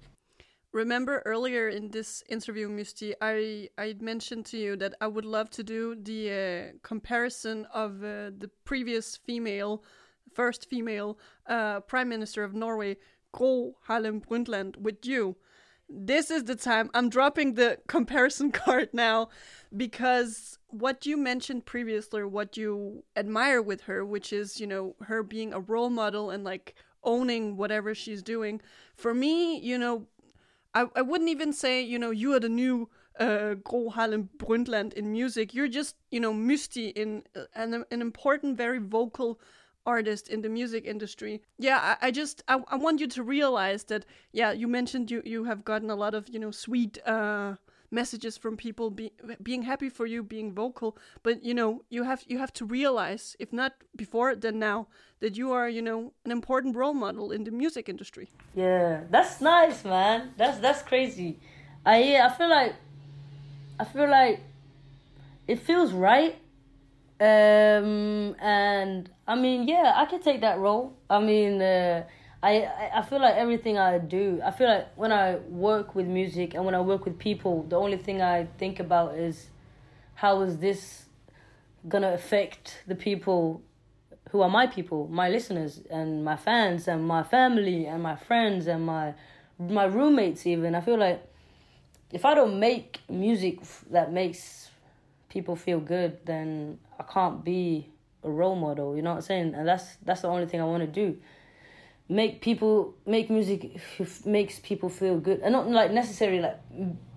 [0.78, 5.50] Remember earlier in this interview, Musti, I I mentioned to you that I would love
[5.58, 9.84] to do the uh, comparison of uh, the previous female,
[10.36, 11.18] first female
[11.48, 12.98] uh, prime minister of Norway,
[13.32, 15.38] Gro Harlem Brundtland, with you.
[15.90, 19.30] This is the time I'm dropping the comparison card now,
[19.76, 25.24] because what you mentioned previously, what you admire with her, which is you know her
[25.24, 28.62] being a role model and like owning whatever she's doing.
[28.96, 30.06] For me, you know
[30.74, 32.90] I, I wouldn't even say, you know, you are the new
[33.20, 35.54] uh, Gro Harlem Brundtland in music.
[35.54, 39.40] You're just, you know, Musti in uh, an, an important, very vocal
[39.86, 41.42] artist in the music industry.
[41.58, 44.06] Yeah, I, I just I, I want you to realize that.
[44.34, 47.56] Yeah, you mentioned you you have gotten a lot of you know sweet uh,
[47.92, 49.12] messages from people be,
[49.42, 53.36] being happy for you being vocal but you know you have you have to realize
[53.40, 54.88] if not before then now
[55.20, 59.40] that you are you know an important role model in the music industry Yeah, that's
[59.42, 60.34] nice, man.
[60.38, 61.38] That's that's crazy.
[61.86, 62.74] I I feel like
[63.80, 64.42] I feel like
[65.48, 66.36] it feels right.
[67.20, 70.94] Um and I mean, yeah, I can take that role.
[71.10, 72.04] I mean, uh,
[72.44, 74.40] I I- feel like everything I do.
[74.44, 77.78] I feel like when I work with music and when I work with people, the
[77.78, 79.48] only thing I think about is
[80.16, 81.06] how is this
[81.88, 83.62] gonna affect the people
[84.32, 88.68] who are my people, my listeners and my fans and my family and my friends
[88.68, 89.14] and my
[89.60, 90.76] my roommates even.
[90.76, 91.24] I feel like
[92.12, 93.60] if I don't make music
[93.90, 94.70] that makes
[95.30, 97.90] people feel good, then I can't be
[98.24, 98.96] a role model.
[98.96, 99.56] You know what I'm saying?
[99.56, 101.18] And that's that's the only thing I want to do.
[102.10, 103.82] Make people make music
[104.26, 106.60] makes people feel good, and not like necessarily like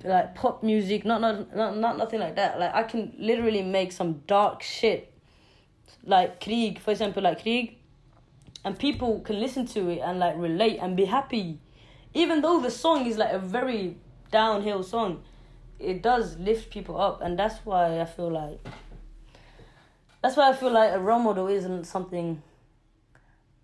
[0.02, 1.04] like pop music.
[1.04, 2.58] Not not not not nothing like that.
[2.58, 5.10] Like I can literally make some dark shit
[6.04, 7.76] like Krig, for example, like Krig,
[8.64, 11.60] and people can listen to it and like relate and be happy,
[12.14, 13.96] even though the song is like a very
[14.30, 15.22] downhill song,
[15.78, 18.60] it does lift people up, and that's why I feel like.
[20.22, 22.42] That's why I feel like a role model isn't something.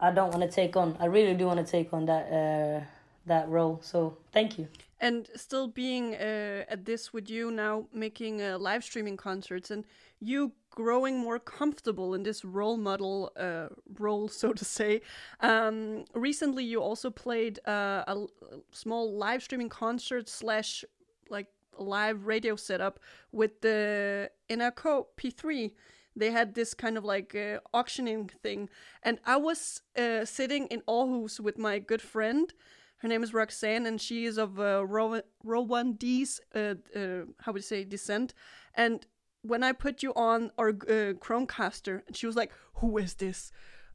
[0.00, 0.96] I don't want to take on.
[1.00, 2.84] I really do want to take on that uh,
[3.26, 3.80] that role.
[3.82, 4.68] So thank you.
[5.00, 9.84] and still being uh, at this with you now making uh, live streaming concerts and
[10.20, 13.68] you growing more comfortable in this role model uh,
[13.98, 15.00] role so to say
[15.40, 18.26] um, recently you also played uh, a
[18.72, 20.84] small live streaming concert slash
[21.28, 22.98] like live radio setup
[23.32, 25.72] with the NRK P3
[26.16, 28.68] they had this kind of like uh, auctioning thing.
[29.02, 32.52] And i was uh, sitting in aarhus with my good friend.
[32.98, 37.62] Her name is roxanne and she is of uh, Ro- rwandese uh, uh, how would
[37.62, 38.34] you say descent.
[38.74, 39.06] And
[39.42, 43.52] when i put you on our uh, chromecaster and she was like who is this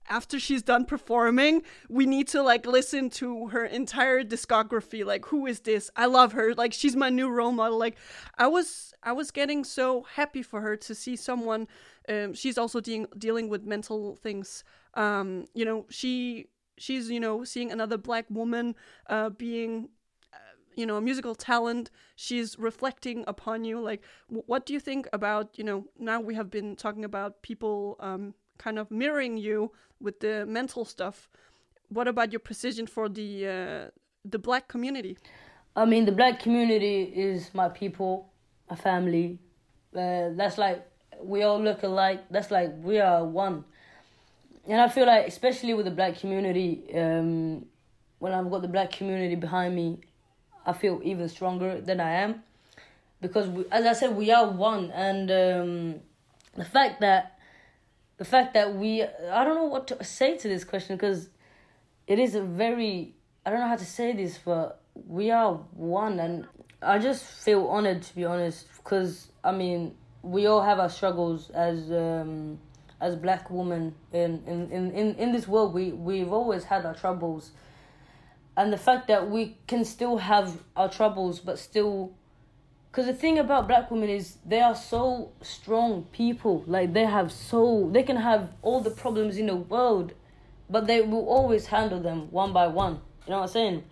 [0.09, 5.05] after she's done performing, we need to like listen to her entire discography.
[5.05, 5.89] Like, who is this?
[5.95, 6.53] I love her.
[6.53, 7.77] Like, she's my new role model.
[7.77, 7.97] Like,
[8.37, 11.67] I was, I was getting so happy for her to see someone.
[12.09, 14.63] Um, she's also dealing dealing with mental things.
[14.95, 16.47] Um, you know, she
[16.77, 18.75] she's you know seeing another black woman
[19.07, 19.89] uh, being
[20.75, 25.57] you know a musical talent she's reflecting upon you like what do you think about
[25.57, 28.33] you know now we have been talking about people um
[28.63, 29.57] kind of mirroring you
[29.99, 31.29] with the mental stuff
[31.89, 33.83] what about your position for the uh,
[34.33, 35.17] the black community
[35.75, 38.29] I mean, the black community is my people,
[38.69, 39.39] my family.
[39.95, 40.85] Uh, that's like
[41.21, 42.23] we all look alike.
[42.29, 43.63] That's like we are one.
[44.67, 47.65] And I feel like, especially with the black community, um,
[48.19, 49.99] when I've got the black community behind me,
[50.65, 52.43] I feel even stronger than I am,
[53.21, 54.91] because we, as I said, we are one.
[54.91, 55.99] And um,
[56.55, 57.39] the fact that
[58.21, 61.29] the fact that we, I don't know what to say to this question because
[62.05, 66.19] it is a very I don't know how to say this, but we are one,
[66.19, 66.45] and
[66.83, 71.49] I just feel honored to be honest, because I mean we all have our struggles
[71.49, 72.59] as um,
[73.01, 75.73] as black women in, in, in, in, in this world.
[75.73, 77.49] We we've always had our troubles,
[78.55, 82.13] and the fact that we can still have our troubles, but still.
[82.91, 86.65] Because the thing about black women is they are so strong people.
[86.67, 90.13] Like they have so they can have all the problems in the world,
[90.69, 92.99] but they will always handle them one by one.
[93.25, 93.83] You know what I'm saying?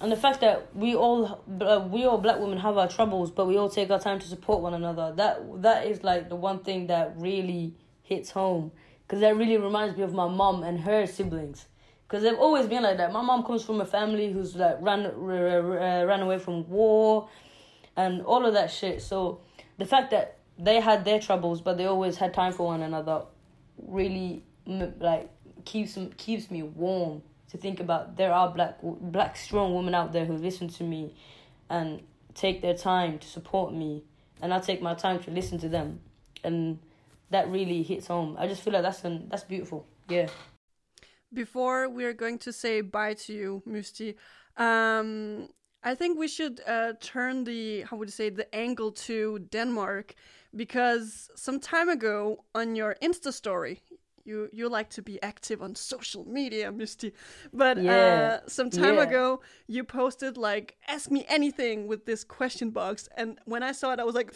[0.00, 3.46] And the fact that we all uh, we all black women have our troubles, but
[3.46, 5.12] we all take our time to support one another.
[5.14, 8.72] That that is like the one thing that really hits home,
[9.06, 11.66] because that really reminds me of my mom and her siblings.
[12.06, 13.12] Because they've always been like that.
[13.12, 17.28] My mom comes from a family who's like ran uh, ran away from war,
[17.96, 19.02] and all of that shit.
[19.02, 19.40] So
[19.78, 23.22] the fact that they had their troubles, but they always had time for one another,
[23.76, 25.30] really like
[25.64, 28.16] keeps keeps me warm to think about.
[28.16, 31.14] There are black black strong women out there who listen to me,
[31.70, 32.02] and
[32.34, 34.04] take their time to support me,
[34.42, 36.00] and I take my time to listen to them,
[36.44, 36.78] and
[37.30, 38.36] that really hits home.
[38.38, 39.86] I just feel like that's an, that's beautiful.
[40.08, 40.28] Yeah.
[41.32, 44.14] before we're going to say bye to you Musti,
[44.56, 45.48] um
[45.86, 50.14] I think we should uh, turn the how would you say the angle to Denmark
[50.54, 53.80] because some time ago on your Insta story
[54.24, 57.12] you you like to be active on social media, Musti.
[57.52, 57.92] But Yeah.
[57.96, 59.02] uh, some time Yeah.
[59.08, 63.92] ago you posted like ask me anything with this question box and when I saw
[63.92, 64.32] it I was like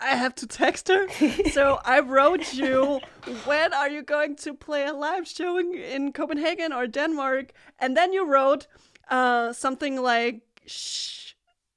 [0.00, 1.06] I have to text her.
[1.52, 6.72] so I wrote you, when are you going to play a live showing in Copenhagen
[6.72, 7.52] or Denmark?
[7.78, 8.66] And then you wrote
[9.08, 11.34] uh, something like, shh,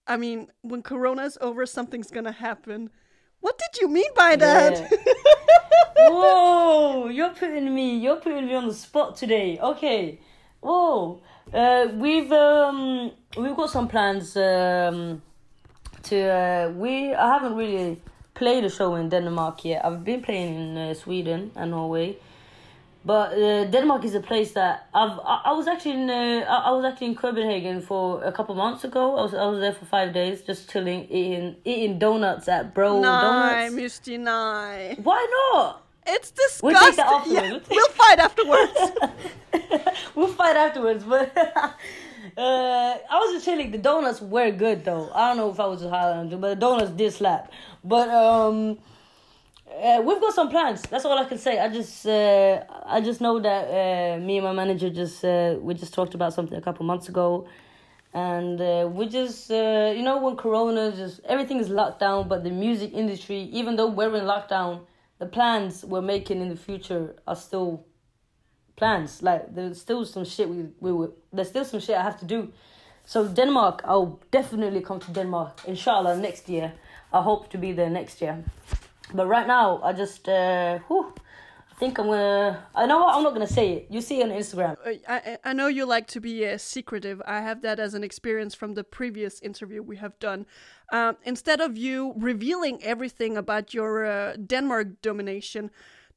[0.07, 2.89] I mean, when Corona's over, something's gonna happen.
[3.41, 4.91] What did you mean by that?
[5.97, 9.59] Whoa, you're putting me, you're putting me on the spot today.
[9.59, 10.19] Okay.
[10.61, 11.21] Whoa.
[11.53, 15.21] Uh, we've um we've got some plans um
[16.03, 18.01] to uh, we I haven't really
[18.33, 19.85] played a show in Denmark yet.
[19.85, 22.17] I've been playing in uh, Sweden and Norway.
[23.05, 25.19] But uh, Denmark is a place that I've.
[25.19, 26.09] I, I was actually in.
[26.09, 29.15] Uh, I, I was actually in Copenhagen for a couple months ago.
[29.17, 29.33] I was.
[29.35, 33.75] I was there for five days, just chilling, eating, eating donuts at Bro Donuts.
[33.75, 34.95] Musti, nah.
[35.03, 35.85] Why not?
[36.07, 36.67] It's disgusting.
[36.67, 37.67] We'll take that afterwards.
[37.69, 38.73] Yeah, We'll fight afterwards.
[40.15, 41.71] we'll fight afterwards, but uh,
[42.37, 43.71] I was just chilling.
[43.71, 45.11] The donuts were good though.
[45.13, 47.51] I don't know if I was just high on them, but the donuts did slap.
[47.83, 48.79] But um,
[49.83, 50.81] uh, we've got some plans.
[50.83, 51.59] That's all I can say.
[51.59, 55.73] I just uh, I just know that uh, me and my manager just uh, we
[55.73, 57.47] just talked about something a couple months ago.
[58.13, 62.45] And uh, we just, uh, you know, when Corona just everything is locked down, but
[62.45, 64.85] the music industry, even though we're in lockdown,
[65.19, 67.85] the plans we're making in the future are still
[68.77, 69.21] plans.
[69.21, 72.25] Like there's still some shit we we were, there's still some shit I have to
[72.25, 72.53] do.
[73.03, 76.73] So Denmark, I'll definitely come to Denmark, inshallah, next year.
[77.11, 78.43] I hope to be there next year.
[79.15, 81.13] But right now, I just, uh, whew,
[81.71, 82.65] I think I'm gonna.
[82.73, 83.87] I know what I'm not gonna say it.
[83.89, 84.77] You see it on Instagram.
[84.85, 87.21] Uh, I, I know you like to be uh, secretive.
[87.25, 90.45] I have that as an experience from the previous interview we have done.
[90.91, 95.69] Um, instead of you revealing everything about your uh, Denmark domination,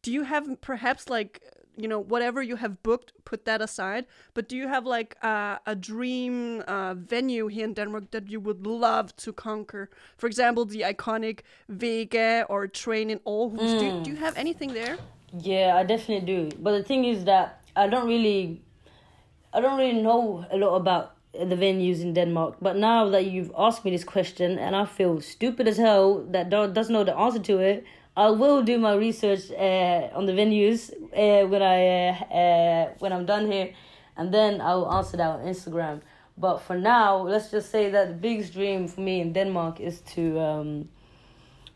[0.02, 1.42] do you have perhaps like
[1.78, 4.04] you know whatever you have booked, put that aside.
[4.34, 8.40] But do you have like uh, a dream uh, venue here in Denmark that you
[8.40, 9.88] would love to conquer?
[10.16, 13.78] For example, the iconic Vega or Train in Aarhus.
[13.78, 14.98] Do, do you have anything there?
[15.40, 16.56] Yeah, I definitely do.
[16.58, 18.60] But the thing is that I don't really,
[19.52, 22.56] I don't really know a lot about the venues in Denmark.
[22.60, 26.50] But now that you've asked me this question, and I feel stupid as hell that
[26.50, 27.84] do- doesn't know the answer to it,
[28.18, 33.12] I will do my research uh, on the venues uh, when I uh, uh, when
[33.12, 33.72] I'm done here,
[34.16, 36.00] and then I will answer that on Instagram.
[36.36, 40.00] But for now, let's just say that the biggest dream for me in Denmark is
[40.14, 40.40] to.
[40.40, 40.88] Um,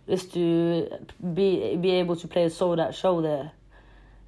[0.08, 0.88] is to
[1.32, 3.52] be be able to play a sold out show there.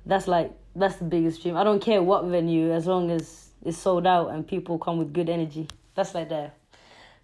[0.07, 1.57] That's like that's the biggest dream.
[1.57, 5.13] I don't care what venue as long as it's sold out and people come with
[5.13, 5.67] good energy.
[5.97, 6.53] That's like the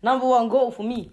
[0.03, 1.11] number one goal for me.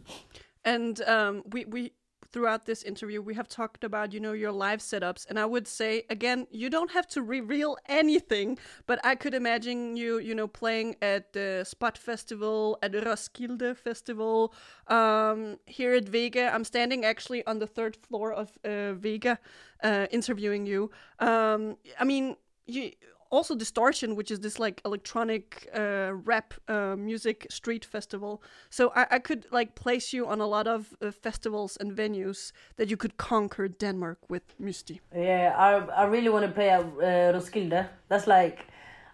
[0.65, 1.91] And um, we we
[2.37, 5.67] throughout this interview we have talked about you know your live setups, and I would
[5.67, 10.47] say again you don't have to reveal anything, but I could imagine you you know
[10.47, 14.53] playing at the Spot Festival, at the Roskilde Festival,
[14.87, 16.53] um, here at Vega.
[16.53, 19.39] I'm standing actually on the third floor of uh, Vega,
[19.83, 20.91] uh, interviewing you.
[21.17, 22.35] Um, I mean
[22.67, 22.91] you
[23.29, 29.07] also distortion which is this like electronic uh, rap uh, music street festival so I,
[29.11, 32.97] I could like place you on a lot of uh, festivals and venues that you
[32.97, 34.99] could conquer denmark with Musti.
[35.15, 37.85] Yeah, I I really want to play at uh, Roskilde.
[38.09, 38.65] That's like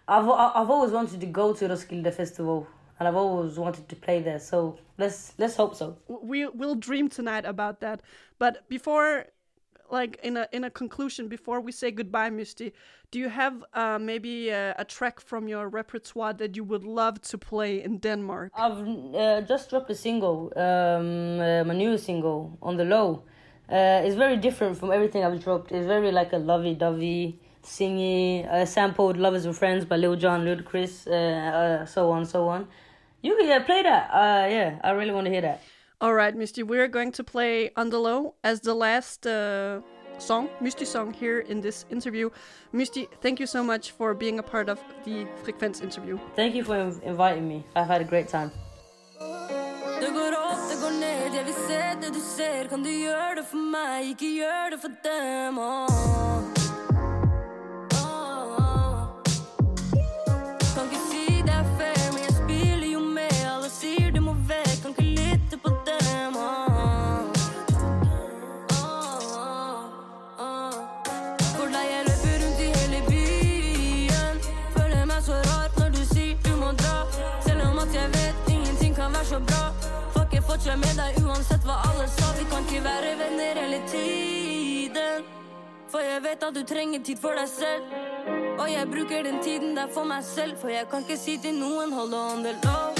[0.08, 2.66] I've I've always wanted to go to Roskilde festival
[2.98, 4.38] and I've always wanted to play there.
[4.38, 5.96] So let's let's hope so.
[6.08, 8.00] we will dream tonight about that
[8.38, 9.26] but before
[9.90, 12.72] like in a in a conclusion before we say goodbye Musti
[13.10, 17.20] do you have uh, maybe a, a track from your repertoire that you would love
[17.22, 22.56] to play in denmark I've uh, just dropped a single, um, uh, my new single,
[22.62, 23.22] on the low.
[23.68, 25.72] Uh, it's very different from everything I've dropped.
[25.72, 31.06] It's very like a lovey-dovey, singy, uh, sampled "Lovers and Friends" by Lil Jon, Ludacris,
[31.06, 32.68] uh, uh, so on, so on.
[33.22, 34.10] You can play that.
[34.12, 35.62] Uh, yeah, I really want to hear that.
[36.04, 39.80] All right, Musti, we're going to play On the Low as the last uh,
[40.18, 42.28] song, Musti song, here in this interview.
[42.74, 46.18] Musti, thank you so much for being a part of the Frekvens interview.
[46.36, 47.64] Thank you for inv- inviting me.
[47.74, 48.50] I've had a great time.
[50.00, 52.68] Det går opp, det går ned, jeg vil se det du ser.
[52.68, 55.58] Kan du gjøre det for meg, ikke gjør det for dem?
[55.58, 56.33] Åh.
[80.54, 82.28] Fortsatt med deg uansett hva alle sa.
[82.38, 85.26] Vi kan ikke være venner hele tiden.
[85.90, 87.90] For jeg vet at du trenger tid for deg selv.
[88.62, 90.54] Og jeg bruker den tiden der for meg selv.
[90.62, 92.93] For jeg kan ikke si til noen hold on the low.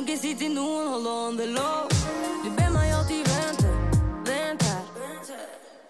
[0.00, 1.88] Ikke si til noen, hold on the low
[2.44, 4.70] Du ber meg vente,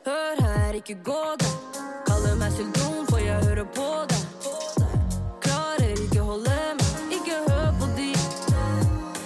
[0.06, 1.54] Hør her, ikke gå der.
[2.06, 4.22] Kaller meg selv dum, for jeg hører på deg.
[5.44, 8.10] Klarer ikke holde meg, ikke hør på de.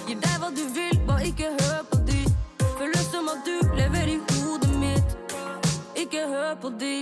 [0.07, 2.21] Gir deg hva du vil, bare ikke hør på de.
[2.77, 5.17] Føles som at du lever i hodet mitt.
[5.95, 6.95] Ikke hør på de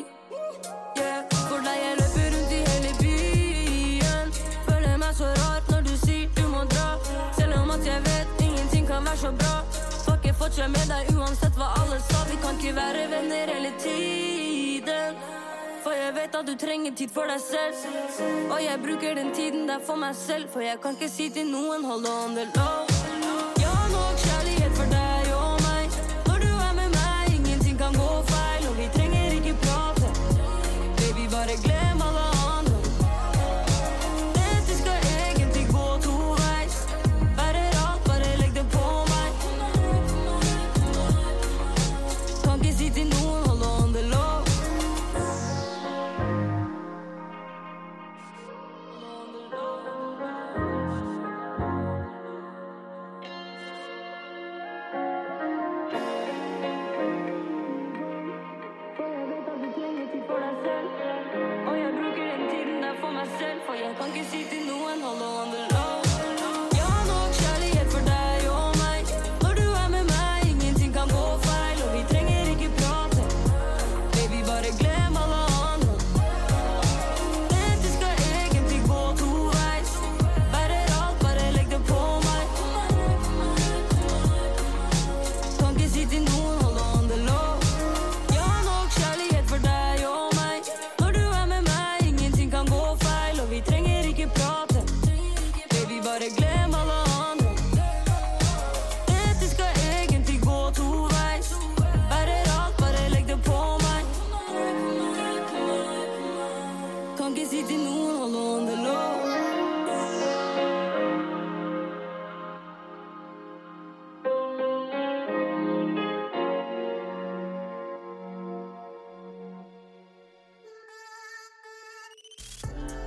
[9.14, 9.62] kan så bra.
[10.06, 12.24] Fuck, jeg fortsatt med deg uansett hva alle sa.
[12.30, 15.20] Vi kan ikke være venner hele tiden.
[15.84, 17.78] For jeg vet at du trenger tid for deg selv.
[18.50, 20.50] Og jeg bruker den tiden der for meg selv.
[20.50, 22.93] For jeg kan ikke si til noen hold on the low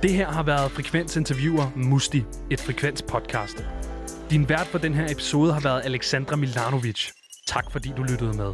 [0.07, 3.65] Det her har været Frekvens Interviewer Musti, et Frekvens podcast.
[4.29, 7.11] Din vært for den her episode har været Alexandra Milanovic.
[7.47, 8.53] Tak fordi du lyttede med.